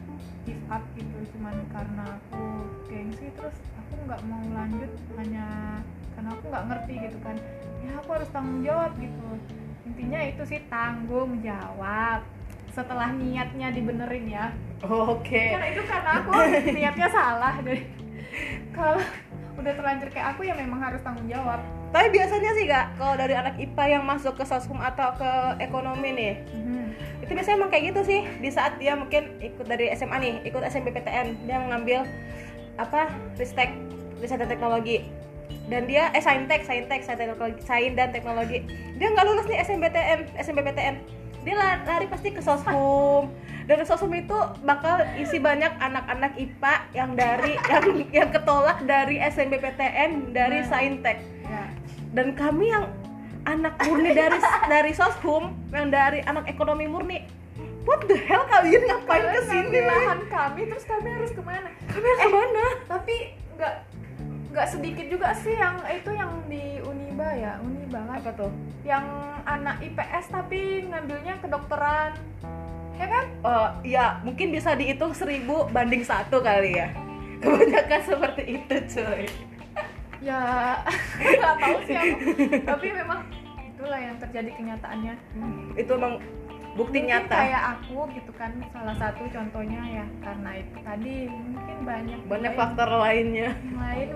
give 0.45 0.65
up 0.69 0.83
gitu. 0.99 1.17
Cuman 1.37 1.55
karena 1.71 2.05
aku 2.19 2.43
gengsi 2.91 3.27
terus 3.35 3.57
aku 3.79 3.93
nggak 4.09 4.23
mau 4.27 4.43
lanjut 4.53 4.91
hanya 5.21 5.47
karena 6.19 6.31
aku 6.35 6.45
nggak 6.51 6.67
ngerti 6.71 6.95
gitu 7.11 7.19
kan. 7.23 7.37
Ya 7.83 7.93
aku 7.99 8.11
harus 8.15 8.29
tanggung 8.31 8.61
jawab 8.63 8.93
gitu. 8.99 9.29
Intinya 9.87 10.21
itu 10.23 10.43
sih 10.47 10.61
tanggung 10.71 11.43
jawab 11.43 12.23
setelah 12.73 13.13
niatnya 13.13 13.69
dibenerin 13.69 14.27
ya. 14.33 14.47
Oke. 14.83 15.55
karena 15.55 15.69
itu 15.71 15.83
karena 15.87 16.11
aku 16.19 16.31
niatnya 16.77 17.09
salah 17.13 17.55
dari 17.63 18.02
kalau 18.73 18.99
udah 19.61 19.73
terlanjur 19.77 20.09
kayak 20.09 20.37
aku 20.37 20.49
ya 20.49 20.55
memang 20.57 20.81
harus 20.81 21.01
tanggung 21.05 21.29
jawab. 21.29 21.61
Tapi 21.93 22.09
biasanya 22.09 22.51
sih 22.57 22.65
kak, 22.65 22.97
kalau 22.97 23.15
dari 23.21 23.37
anak 23.37 23.61
IPA 23.61 24.01
yang 24.01 24.05
masuk 24.09 24.33
ke 24.41 24.45
soshum 24.49 24.81
atau 24.81 25.13
ke 25.21 25.31
ekonomi 25.61 26.09
nih, 26.09 26.35
itu 27.21 27.31
biasanya 27.37 27.57
emang 27.61 27.71
kayak 27.71 27.93
gitu 27.93 28.01
sih. 28.09 28.21
Di 28.41 28.49
saat 28.49 28.81
dia 28.81 28.97
mungkin 28.97 29.37
ikut 29.45 29.69
dari 29.69 29.93
SMA 29.93 30.17
nih 30.17 30.35
ikut 30.49 30.65
SMBPTN 30.65 31.45
dia 31.45 31.61
mengambil 31.61 32.09
apa 32.81 33.13
ristek 33.37 33.77
riset 34.25 34.41
dan 34.41 34.49
teknologi. 34.49 35.05
Dan 35.69 35.85
dia 35.85 36.09
eh 36.17 36.25
saintek 36.25 36.65
saintek 36.65 37.05
sains 37.05 37.21
teknologi 37.21 37.61
dan 37.93 38.09
teknologi. 38.09 38.65
Dia 38.97 39.13
nggak 39.13 39.25
lulus 39.29 39.47
nih 39.53 39.61
SMBTN 39.61 40.33
SMBPTN 40.41 40.95
dia 41.43 41.55
la- 41.59 41.83
lari 41.85 42.07
pasti 42.07 42.31
ke 42.31 42.39
soshum 42.39 43.29
dan 43.73 43.81
di 43.81 43.89
soshum 43.89 44.13
itu 44.13 44.37
bakal 44.61 45.01
isi 45.17 45.41
banyak 45.41 45.73
anak-anak 45.81 46.37
IPA 46.37 46.75
yang 46.93 47.17
dari 47.17 47.57
yang 47.73 47.85
yang 48.13 48.29
ketolak 48.29 48.85
dari 48.85 49.17
SMBPTN 49.17 50.37
dari 50.37 50.61
Nah. 50.61 50.69
saintek 50.69 51.17
ya. 51.41 51.73
Dan 52.13 52.37
kami 52.37 52.69
yang 52.69 52.85
anak 53.49 53.81
murni 53.81 54.13
dari 54.13 54.37
dari 54.77 54.93
soshum 54.93 55.57
yang 55.73 55.89
dari 55.89 56.21
anak 56.23 56.45
ekonomi 56.47 56.85
murni 56.85 57.25
what 57.89 58.05
the 58.05 58.15
hell 58.15 58.45
kalian 58.45 58.85
ngapain 58.85 59.25
Kalian 59.25 59.33
ke 59.33 59.41
sini? 59.49 59.57
ngambil 59.57 59.85
lahan 59.89 60.21
kami 60.29 60.61
terus 60.69 60.85
kami 60.85 61.09
harus 61.09 61.33
ke 61.33 61.41
mana? 61.41 61.69
Kami 61.89 62.05
harus 62.05 62.21
ke 62.21 62.31
mana? 62.31 62.65
tapi 62.85 63.17
nggak 63.57 63.75
nggak 64.53 64.69
sedikit 64.69 65.07
juga 65.09 65.33
sih 65.33 65.57
yang 65.57 65.81
itu 65.89 66.11
yang 66.13 66.45
di 66.45 66.77
Uniba 66.85 67.25
ya 67.33 67.57
Uniba 67.59 68.05
kan? 68.05 68.21
Apa 68.21 68.31
tuh? 68.37 68.53
Yang 68.85 69.07
anak 69.43 69.81
IPS 69.81 70.25
tapi 70.29 70.61
ngambilnya 70.87 71.41
kedokteran 71.41 72.13
ya 72.95 73.07
kan? 73.07 73.25
Oh 73.43 73.67
ya 73.83 74.05
mungkin 74.21 74.51
bisa 74.51 74.73
dihitung 74.73 75.13
seribu 75.13 75.69
banding 75.69 76.03
satu 76.03 76.39
kali 76.39 76.77
ya. 76.77 76.89
Kebanyakan 77.43 78.01
seperti 78.03 78.43
itu 78.55 78.75
cuy. 78.91 79.25
Ya 80.23 80.41
nggak 81.39 81.55
tahu 81.59 81.77
sih 81.83 81.97
aku. 81.97 82.19
Tapi 82.63 82.87
memang 82.91 83.21
itulah 83.65 83.99
yang 83.99 84.17
terjadi 84.17 84.51
kenyataannya. 84.55 85.15
Itu 85.75 85.91
emang 85.93 86.23
bukti 86.73 87.05
Mungkin 87.05 87.29
nyata. 87.29 87.37
kayak 87.37 87.63
aku 87.77 88.09
gitu 88.15 88.33
kan 88.33 88.49
salah 88.73 88.97
satu 88.97 89.29
contohnya 89.29 89.83
ya 89.85 90.05
karena 90.25 90.51
itu 90.57 90.77
tadi 90.81 91.15
mungkin 91.29 91.77
banyak 91.85 92.19
banyak 92.25 92.53
lain- 92.55 92.61
faktor 92.63 92.89
lainnya. 92.97 93.51
Lain 93.77 94.09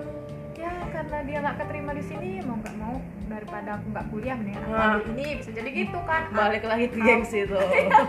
ya 0.57 0.73
karena 0.89 1.17
dia 1.21 1.37
nggak 1.39 1.57
keterima 1.61 1.91
di 1.93 2.03
sini 2.03 2.29
mau 2.41 2.57
nggak 2.57 2.75
mau 2.75 2.95
daripada 3.27 3.69
aku 3.77 3.85
nggak 3.93 4.05
kuliah 4.09 4.35
mendingan 4.35 4.63
aku 4.63 4.73
Nah. 4.73 4.97
ini 5.13 5.25
bisa 5.37 5.49
jadi 5.53 5.69
gitu 5.69 5.99
kan. 6.03 6.21
Balik 6.33 6.63
lagi 6.65 6.85
ke 6.89 6.97
gengsi 6.97 7.39
tuh. 7.45 7.61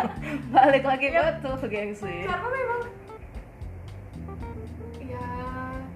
Balik 0.57 0.85
lagi 0.85 1.07
betul 1.13 1.55
ke 1.59 1.67
gengsi. 1.69 2.15
Karena 2.25 2.49
memang 2.49 2.81
ya 5.05 5.29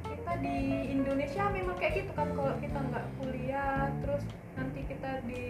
kita 0.04 0.32
di 0.38 0.56
Indonesia 0.92 1.42
memang 1.48 1.76
kayak 1.76 1.92
gitu 2.04 2.12
kan 2.12 2.28
kalau 2.32 2.54
kita 2.60 2.78
nggak 2.78 3.04
kuliah 3.16 3.88
terus 4.04 4.22
nanti 4.52 4.80
kita 4.84 5.10
di 5.24 5.44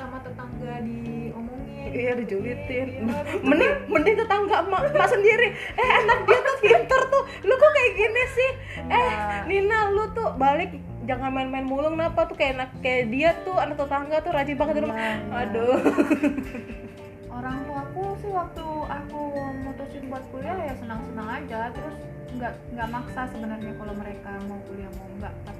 sama 0.00 0.16
tetangga 0.24 0.74
diomongin 0.80 1.68
Iya 1.90 2.12
dijulitin. 2.22 2.88
Iya, 3.04 3.18
gitu. 3.24 3.44
Mending 3.44 3.72
mending 3.88 4.16
tetangga 4.16 4.56
emak, 4.64 4.82
emak 4.94 5.08
sendiri. 5.10 5.48
Eh 5.76 5.90
anak 6.04 6.18
dia 6.28 6.38
tuh 6.40 6.56
pinter 6.60 7.00
tuh. 7.08 7.22
Lu 7.44 7.54
kok 7.56 7.70
kayak 7.72 7.92
gini 7.96 8.22
sih? 8.32 8.50
Eh 8.88 8.96
Iya. 8.96 9.36
Nina 9.48 9.78
lu 9.92 10.04
tuh 10.16 10.28
balik 10.40 10.76
jangan 11.08 11.32
main-main 11.34 11.66
mulu 11.66 11.90
kenapa 11.90 12.28
tuh 12.30 12.36
kayak 12.38 12.52
anak 12.56 12.70
kayak 12.84 13.10
dia 13.10 13.30
tuh 13.42 13.56
anak 13.58 13.76
tetangga 13.80 14.16
tuh 14.22 14.32
rajin 14.32 14.56
banget 14.56 14.74
di 14.78 14.82
rumah. 14.86 14.96
Iya, 14.96 15.12
iya. 15.12 15.40
Aduh. 15.44 15.76
orang 17.40 17.56
tuaku 17.64 18.04
sih 18.20 18.30
waktu 18.36 18.66
aku 18.84 19.20
mutusin 19.64 20.04
buat 20.12 20.24
kuliah 20.28 20.56
ya 20.60 20.74
senang-senang 20.76 21.28
aja 21.40 21.72
terus 21.72 21.96
nggak 22.36 22.54
nggak 22.76 22.88
maksa 22.92 23.22
sebenarnya 23.32 23.72
kalau 23.80 23.94
mereka 23.96 24.30
mau 24.44 24.60
kuliah 24.68 24.90
mau 24.98 25.08
nggak 25.18 25.34
tapi 25.48 25.59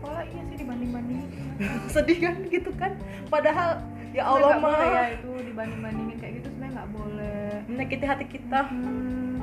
sekolah 0.00 0.22
iya 0.24 0.42
sih 0.48 0.56
dibanding 0.56 0.90
bandingin 0.96 1.28
Sedih 1.92 2.18
kan 2.24 2.34
gitu 2.48 2.70
kan. 2.80 2.96
Padahal 3.28 3.84
ya 4.16 4.22
Allah 4.24 4.56
nggak 4.56 4.64
boleh 4.64 4.88
ya 4.88 4.96
mah 4.96 5.08
itu 5.12 5.30
dibanding 5.44 5.80
bandingin 5.84 6.16
kayak 6.18 6.32
gitu 6.40 6.48
sebenarnya 6.50 6.72
nggak 6.80 6.90
boleh 6.96 7.44
menyakiti 7.68 8.06
hati 8.08 8.24
kita. 8.26 8.60
hmm, 8.64 9.36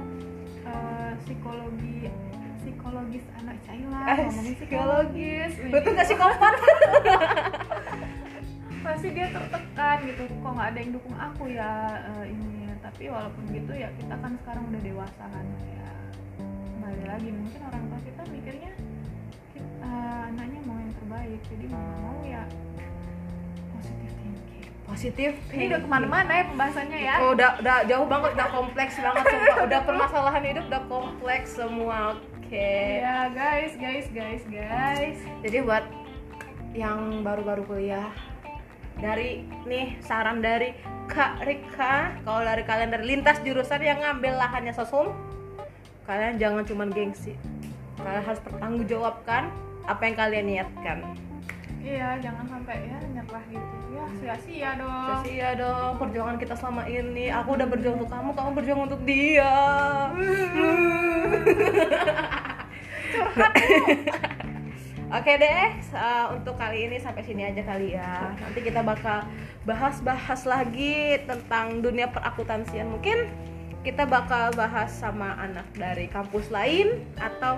eh, 0.66 1.12
psikologi 1.24 2.10
psikologis 2.58 3.26
anak 3.38 3.58
China 3.64 4.00
Eh, 4.10 4.18
ngomongin 4.28 4.54
psikologis. 4.58 5.54
Betul 5.72 5.92
gak 5.94 6.08
sih 6.10 6.18
kompan? 6.18 6.54
pasti 8.88 9.12
dia 9.12 9.28
tertekan 9.36 9.98
gitu 10.08 10.24
kok 10.32 10.52
nggak 10.56 10.70
ada 10.72 10.80
yang 10.80 10.92
dukung 10.96 11.16
aku 11.20 11.44
ya 11.52 11.92
eh, 12.08 12.32
ini 12.32 12.72
tapi 12.80 13.12
walaupun 13.12 13.44
gitu 13.52 13.76
ya 13.76 13.92
kita 14.00 14.16
kan 14.16 14.32
sekarang 14.40 14.64
udah 14.72 14.80
dewasa 14.80 15.24
kan 15.28 15.46
ya 15.76 15.90
kembali 16.40 17.04
lagi 17.04 17.30
mungkin 17.36 17.62
orang 17.68 17.84
tua 17.92 18.00
kita 18.08 18.22
mikirnya 18.32 18.72
eh, 19.88 20.30
anaknya 20.30 20.60
mau 20.68 20.78
yang 20.78 20.94
terbaik 20.94 21.42
jadi 21.48 21.66
mau 21.72 21.88
mau 22.04 22.20
ya 22.22 22.44
positive 23.72 24.14
thinking 24.20 24.66
Positif. 24.84 25.32
ini 25.52 25.64
udah 25.72 25.82
ke 25.84 25.90
mana-mana 25.90 26.32
ya 26.32 26.44
pembahasannya 26.52 27.00
ya 27.00 27.16
Oh, 27.24 27.32
udah 27.36 27.52
udah 27.60 27.78
jauh 27.88 28.08
banget, 28.08 28.30
udah 28.36 28.48
kompleks 28.52 28.94
banget 29.00 29.24
sumpah. 29.32 29.58
Udah 29.68 29.80
permasalahan 29.84 30.44
hidup 30.44 30.66
udah 30.68 30.84
kompleks 30.88 31.50
semua. 31.56 31.98
Oke. 32.40 33.04
ya 33.04 33.28
guys 33.36 33.76
guys 33.76 34.08
guys 34.08 34.40
guys 34.48 35.20
Jadi 35.44 35.58
buat 35.68 35.84
yang 36.72 37.20
baru-baru 37.20 37.68
kuliah 37.68 38.08
dari 38.98 39.44
nih 39.68 40.00
saran 40.00 40.40
dari 40.40 40.72
Kak 41.08 41.44
Rika, 41.44 42.18
kalau 42.24 42.42
dari 42.44 42.64
kalian 42.64 42.92
dari 42.92 43.06
lintas 43.16 43.40
jurusan 43.44 43.80
yang 43.80 44.00
ngambil 44.00 44.36
lahannya 44.36 44.72
sosum, 44.72 45.12
kalian 46.04 46.36
jangan 46.36 46.64
cuman 46.64 46.90
gengsi. 46.92 47.36
Kalian 48.00 48.24
harus 48.24 48.42
bertanggung 48.44 48.88
jawabkan 48.88 49.52
apa 49.88 50.02
yang 50.04 50.16
kalian 50.20 50.46
niatkan. 50.52 51.00
iya 51.80 52.20
jangan 52.20 52.44
sampai 52.52 52.92
ya 52.92 53.00
nyerah 53.16 53.44
gitu 53.48 53.76
ya 53.96 54.06
sia-sia 54.20 54.70
dong 54.76 55.24
sia 55.24 55.50
dong 55.56 55.96
perjuangan 55.96 56.36
kita 56.36 56.52
selama 56.60 56.84
ini 56.84 57.32
aku 57.32 57.56
udah 57.56 57.68
berjuang 57.72 57.96
untuk 57.96 58.12
kamu 58.12 58.30
kamu 58.36 58.50
berjuang 58.60 58.82
untuk 58.92 59.02
dia 59.08 59.56
Oke 65.08 65.40
deh, 65.40 65.72
uh, 65.96 66.36
untuk 66.36 66.60
kali 66.60 66.84
ini 66.84 67.00
sampai 67.00 67.24
sini 67.24 67.48
aja 67.48 67.64
kali 67.64 67.96
ya. 67.96 68.28
Nanti 68.44 68.60
kita 68.60 68.84
bakal 68.84 69.24
bahas-bahas 69.64 70.44
lagi 70.44 71.16
tentang 71.24 71.80
dunia 71.80 72.12
perakuntansian. 72.12 72.92
Mungkin 72.92 73.32
kita 73.88 74.04
bakal 74.04 74.52
bahas 74.52 74.92
sama 74.92 75.40
anak 75.40 75.64
dari 75.72 76.12
kampus 76.12 76.52
lain 76.52 77.08
atau 77.16 77.56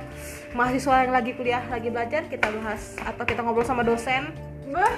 mahasiswa 0.53 1.01
yang 1.01 1.09
lagi 1.17 1.33
kuliah 1.33 1.65
lagi 1.73 1.89
belajar 1.89 2.29
kita 2.29 2.53
bahas 2.53 2.93
atau 3.01 3.25
kita 3.25 3.41
ngobrol 3.41 3.65
sama 3.65 3.81
dosen. 3.81 4.29
bah 4.69 4.93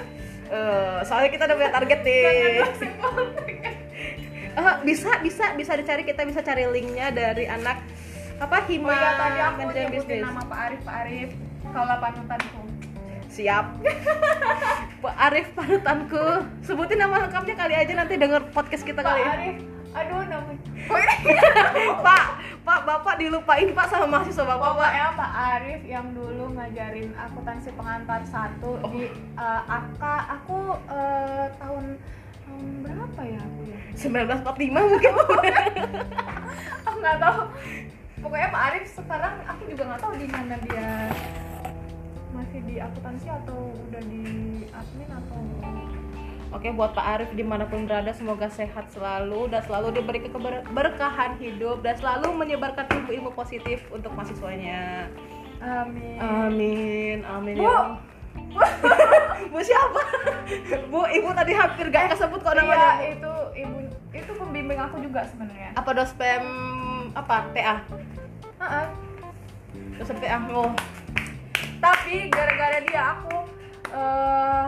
Uh, 0.52 1.00
soalnya 1.08 1.32
kita 1.32 1.48
udah 1.48 1.56
punya 1.56 1.72
target 1.72 2.00
nih. 2.04 2.60
Eh, 4.52 4.74
bisa 4.84 5.16
bisa 5.24 5.56
bisa 5.56 5.72
dicari 5.80 6.04
kita 6.04 6.28
bisa 6.28 6.44
cari 6.44 6.68
linknya 6.68 7.08
dari 7.08 7.48
anak 7.48 7.80
apa 8.36 8.60
oh 8.60 8.68
hima 8.68 8.92
iya 8.92 9.10
tadi 9.16 9.40
aku 9.40 9.60
manajemen 9.64 9.92
bisnis. 9.96 10.20
nama 10.28 10.44
Pak 10.44 10.58
Arif 10.60 10.80
Pak 10.84 10.96
Arif 11.00 11.30
kalau 11.72 11.96
panutanku 11.96 12.60
Siap. 13.32 13.64
Pak 15.00 15.16
Arif 15.16 15.48
panutanku. 15.56 16.26
Sebutin 16.68 17.00
nama 17.00 17.24
lengkapnya 17.24 17.56
kali 17.56 17.72
aja 17.72 17.92
nanti 17.96 18.20
denger 18.20 18.52
podcast 18.52 18.84
kita 18.84 19.00
Pak 19.00 19.08
kali. 19.08 19.20
ya. 19.24 19.32
Arif 19.32 19.56
aduh 19.92 20.24
namanya 20.24 20.60
oh 21.92 21.96
Pak, 22.00 22.24
Pak, 22.64 22.80
Bapak 22.88 23.14
dilupain 23.16 23.68
Pak 23.70 23.86
sama 23.86 24.06
mahasiswa 24.08 24.44
Bapak, 24.44 24.72
Pak. 24.72 24.72
Pokoknya 24.72 25.08
Pak 25.14 25.32
Arif 25.52 25.82
yang 25.84 26.06
dulu 26.12 26.44
ngajarin 26.56 27.12
akuntansi 27.14 27.70
pengantar 27.76 28.20
satu 28.24 28.80
Oh. 28.80 28.88
di 28.88 29.04
uh, 29.36 29.62
AK 29.68 30.02
aku 30.40 30.58
uh, 30.88 31.46
tahun 31.60 31.84
tahun 32.42 32.64
berapa 32.82 33.20
ya 33.22 33.40
aku 33.40 33.60
ya 33.68 33.78
1945 33.92 34.72
mungkin. 34.72 35.12
aku 36.88 36.96
nggak 36.98 37.18
tahu 37.20 37.40
pokoknya 38.22 38.48
Pak 38.48 38.62
Arif 38.72 38.84
sekarang 38.90 39.34
aku 39.44 39.62
juga 39.68 39.82
nggak 39.92 40.00
tahu 40.00 40.12
di 40.16 40.26
mana 40.26 40.54
dia 40.64 40.88
masih 42.32 42.60
di 42.64 42.80
akuntansi 42.80 43.28
atau 43.28 43.76
udah 43.76 44.02
di 44.08 44.24
admin 44.72 45.10
atau 45.12 45.40
Oke, 46.52 46.68
buat 46.68 46.92
Pak 46.92 47.06
Arif 47.08 47.30
di 47.32 47.40
mana 47.40 47.64
pun 47.64 47.88
berada 47.88 48.12
semoga 48.12 48.44
sehat 48.46 48.84
selalu 48.88 49.48
dan 49.48 49.64
selalu 49.64 49.88
diberi 49.94 50.20
keberkahan 50.22 51.40
hidup 51.40 51.80
dan 51.80 51.96
selalu 51.96 52.28
menyebarkan 52.34 52.84
ilmu-ilmu 52.86 53.32
positif 53.32 53.80
untuk 53.88 54.12
mahasiswanya. 54.12 55.08
amin 55.58 56.18
Amin, 56.18 57.18
amin 57.24 57.54
Bu. 57.54 57.64
ya. 57.64 57.78
Bu 59.48 59.58
siapa? 59.60 60.00
Bu, 60.88 61.08
ibu 61.08 61.28
tadi 61.32 61.52
hampir 61.52 61.88
gak 61.88 62.12
kesebut 62.12 62.40
kok 62.40 62.52
iya 62.52 62.60
namanya. 62.60 62.90
itu 63.06 63.32
ibu 63.56 63.76
itu 64.12 64.32
pembimbing 64.34 64.76
aku 64.76 65.00
juga 65.00 65.24
sebenarnya 65.24 65.72
Apa 65.72 65.90
dospem 65.94 66.44
apa? 67.12 67.48
TA? 67.52 67.76
Heeh. 68.58 68.86
Dospem 69.96 70.18
TA. 70.18 70.36
Oh. 70.50 70.72
tapi 71.78 72.28
gara-gara 72.28 72.78
dia 72.80 73.02
aku 73.12 73.36
eh 73.90 74.66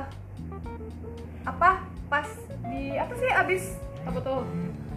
apa 1.44 1.70
pas 2.06 2.28
di 2.64 2.94
apa 2.94 3.12
sih 3.12 3.30
abis 3.30 3.64
Apa 4.02 4.18
tuh? 4.18 4.44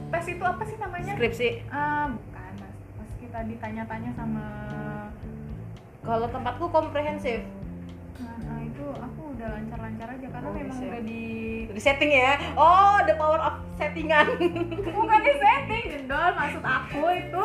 tes 0.07 0.25
itu 0.25 0.39
apa 0.41 0.63
sih 0.63 0.77
namanya 0.77 1.13
Skripsi. 1.13 1.49
ah 1.67 2.07
bukan 2.09 2.51
mas 2.57 2.71
pas 2.93 3.09
kita 3.17 3.39
ditanya-tanya 3.45 4.11
sama 4.13 4.45
Kalau 5.99 6.23
tempatku 6.25 6.65
komprehensif. 6.69 7.43
nah, 8.17 8.35
nah, 8.41 8.59
itu 8.61 8.79
aku 8.87 9.21
udah 9.33 9.47
lancar-lancar 9.53 10.07
aja 10.09 10.27
karena 10.29 10.47
Oh, 10.47 10.55
memang 10.55 10.77
udah 10.81 11.01
di 11.03 11.23
Di 11.67 11.81
setting 11.83 12.09
ya. 12.09 12.39
Oh, 12.55 13.03
the 13.03 13.13
power 13.13 13.35
of 13.37 13.59
settingan. 13.75 14.23
bukan 14.87 15.19
di 15.21 15.33
setting 15.35 15.83
jendol 15.89 16.29
maksud 16.33 16.63
aku 16.63 17.03
itu 17.13 17.43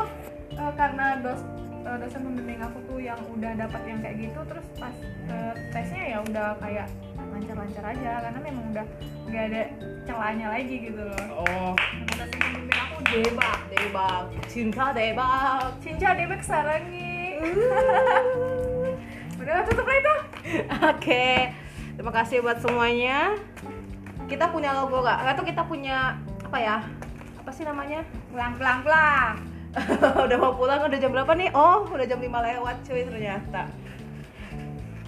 eh, 0.52 0.72
karena 0.72 1.06
dos 1.18 1.42
eh, 1.83 1.97
dosen 1.99 2.21
pembimbing 2.23 2.62
aku 2.62 2.79
tuh 2.87 2.99
yang 3.03 3.18
udah 3.31 3.53
dapat 3.59 3.83
yang 3.87 3.99
kayak 4.01 4.16
gitu 4.18 4.40
terus 4.47 4.66
pas 4.79 4.95
eh, 5.29 5.55
tesnya 5.75 6.05
ya 6.16 6.18
udah 6.23 6.49
kayak 6.62 6.88
lancar-lancar 7.33 7.85
aja 7.97 8.12
karena 8.29 8.40
memang 8.42 8.64
udah 8.71 8.87
nggak 9.31 9.45
ada 9.51 9.62
celahnya 10.05 10.47
lagi 10.51 10.77
gitu 10.90 11.03
loh 11.03 11.25
oh, 11.42 11.73
dosen 12.14 12.38
pembimbing 12.38 12.79
aku 12.79 12.97
debak 13.12 13.59
debak. 13.73 14.25
Cinta 14.49 14.87
debak. 14.92 15.77
cinca 15.85 16.09
debak 16.16 16.42
sarangi 16.45 17.40
udah 19.42 19.66
tutup 19.66 19.87
lah 19.87 19.99
itu 19.99 20.16
Oke. 20.83 21.55
Terima 21.95 22.12
kasih 22.12 22.42
buat 22.42 22.59
semuanya. 22.59 23.38
Kita 24.27 24.51
punya 24.51 24.75
logo 24.75 25.05
gak? 25.05 25.23
Atau 25.37 25.45
kita 25.47 25.62
punya 25.64 26.18
apa 26.42 26.59
ya? 26.59 26.77
Apa 27.38 27.51
sih 27.55 27.62
namanya? 27.62 28.03
pelang 28.33 28.57
pelang 28.57 28.81
pelang 28.81 29.51
udah 30.28 30.37
mau 30.37 30.52
pulang 30.54 30.85
udah 30.85 30.98
jam 31.00 31.11
berapa 31.12 31.32
nih? 31.32 31.48
Oh, 31.56 31.88
udah 31.88 32.04
jam 32.04 32.20
5 32.20 32.28
lewat 32.28 32.76
cuy 32.85 33.02
ternyata. 33.08 33.72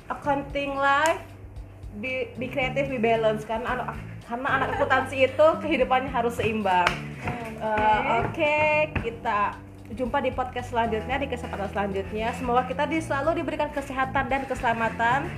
Accounting 0.09 0.77
life 0.77 1.20
be, 2.00 2.33
be 2.40 2.48
creative, 2.48 2.88
be 2.90 2.98
balance 2.98 3.44
kan 3.44 3.62
anak 3.62 3.96
karena 4.24 4.48
anak 4.48 4.68
akuntansi 4.81 5.29
itu 5.29 5.46
kehidupannya 5.61 6.09
harus 6.09 6.40
seimbang. 6.40 6.88
Eh, 7.61 8.00
Oke, 8.24 8.88
kita 9.05 9.57
jumpa 9.92 10.24
di 10.24 10.33
podcast 10.33 10.72
selanjutnya 10.72 11.20
di 11.20 11.29
kesempatan 11.29 11.68
selanjutnya. 11.68 12.33
Semoga 12.37 12.64
kita 12.64 12.88
di, 12.88 13.05
selalu 13.05 13.44
diberikan 13.44 13.68
kesehatan 13.68 14.33
dan 14.33 14.42
keselamatan. 14.48 15.29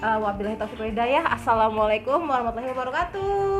Uh, 0.00 0.16
wabillahi 0.16 0.56
taufiq 0.56 0.96
hidayah. 0.96 1.28
Assalamualaikum 1.36 2.24
warahmatullahi 2.24 2.72
wabarakatuh. 2.72 3.59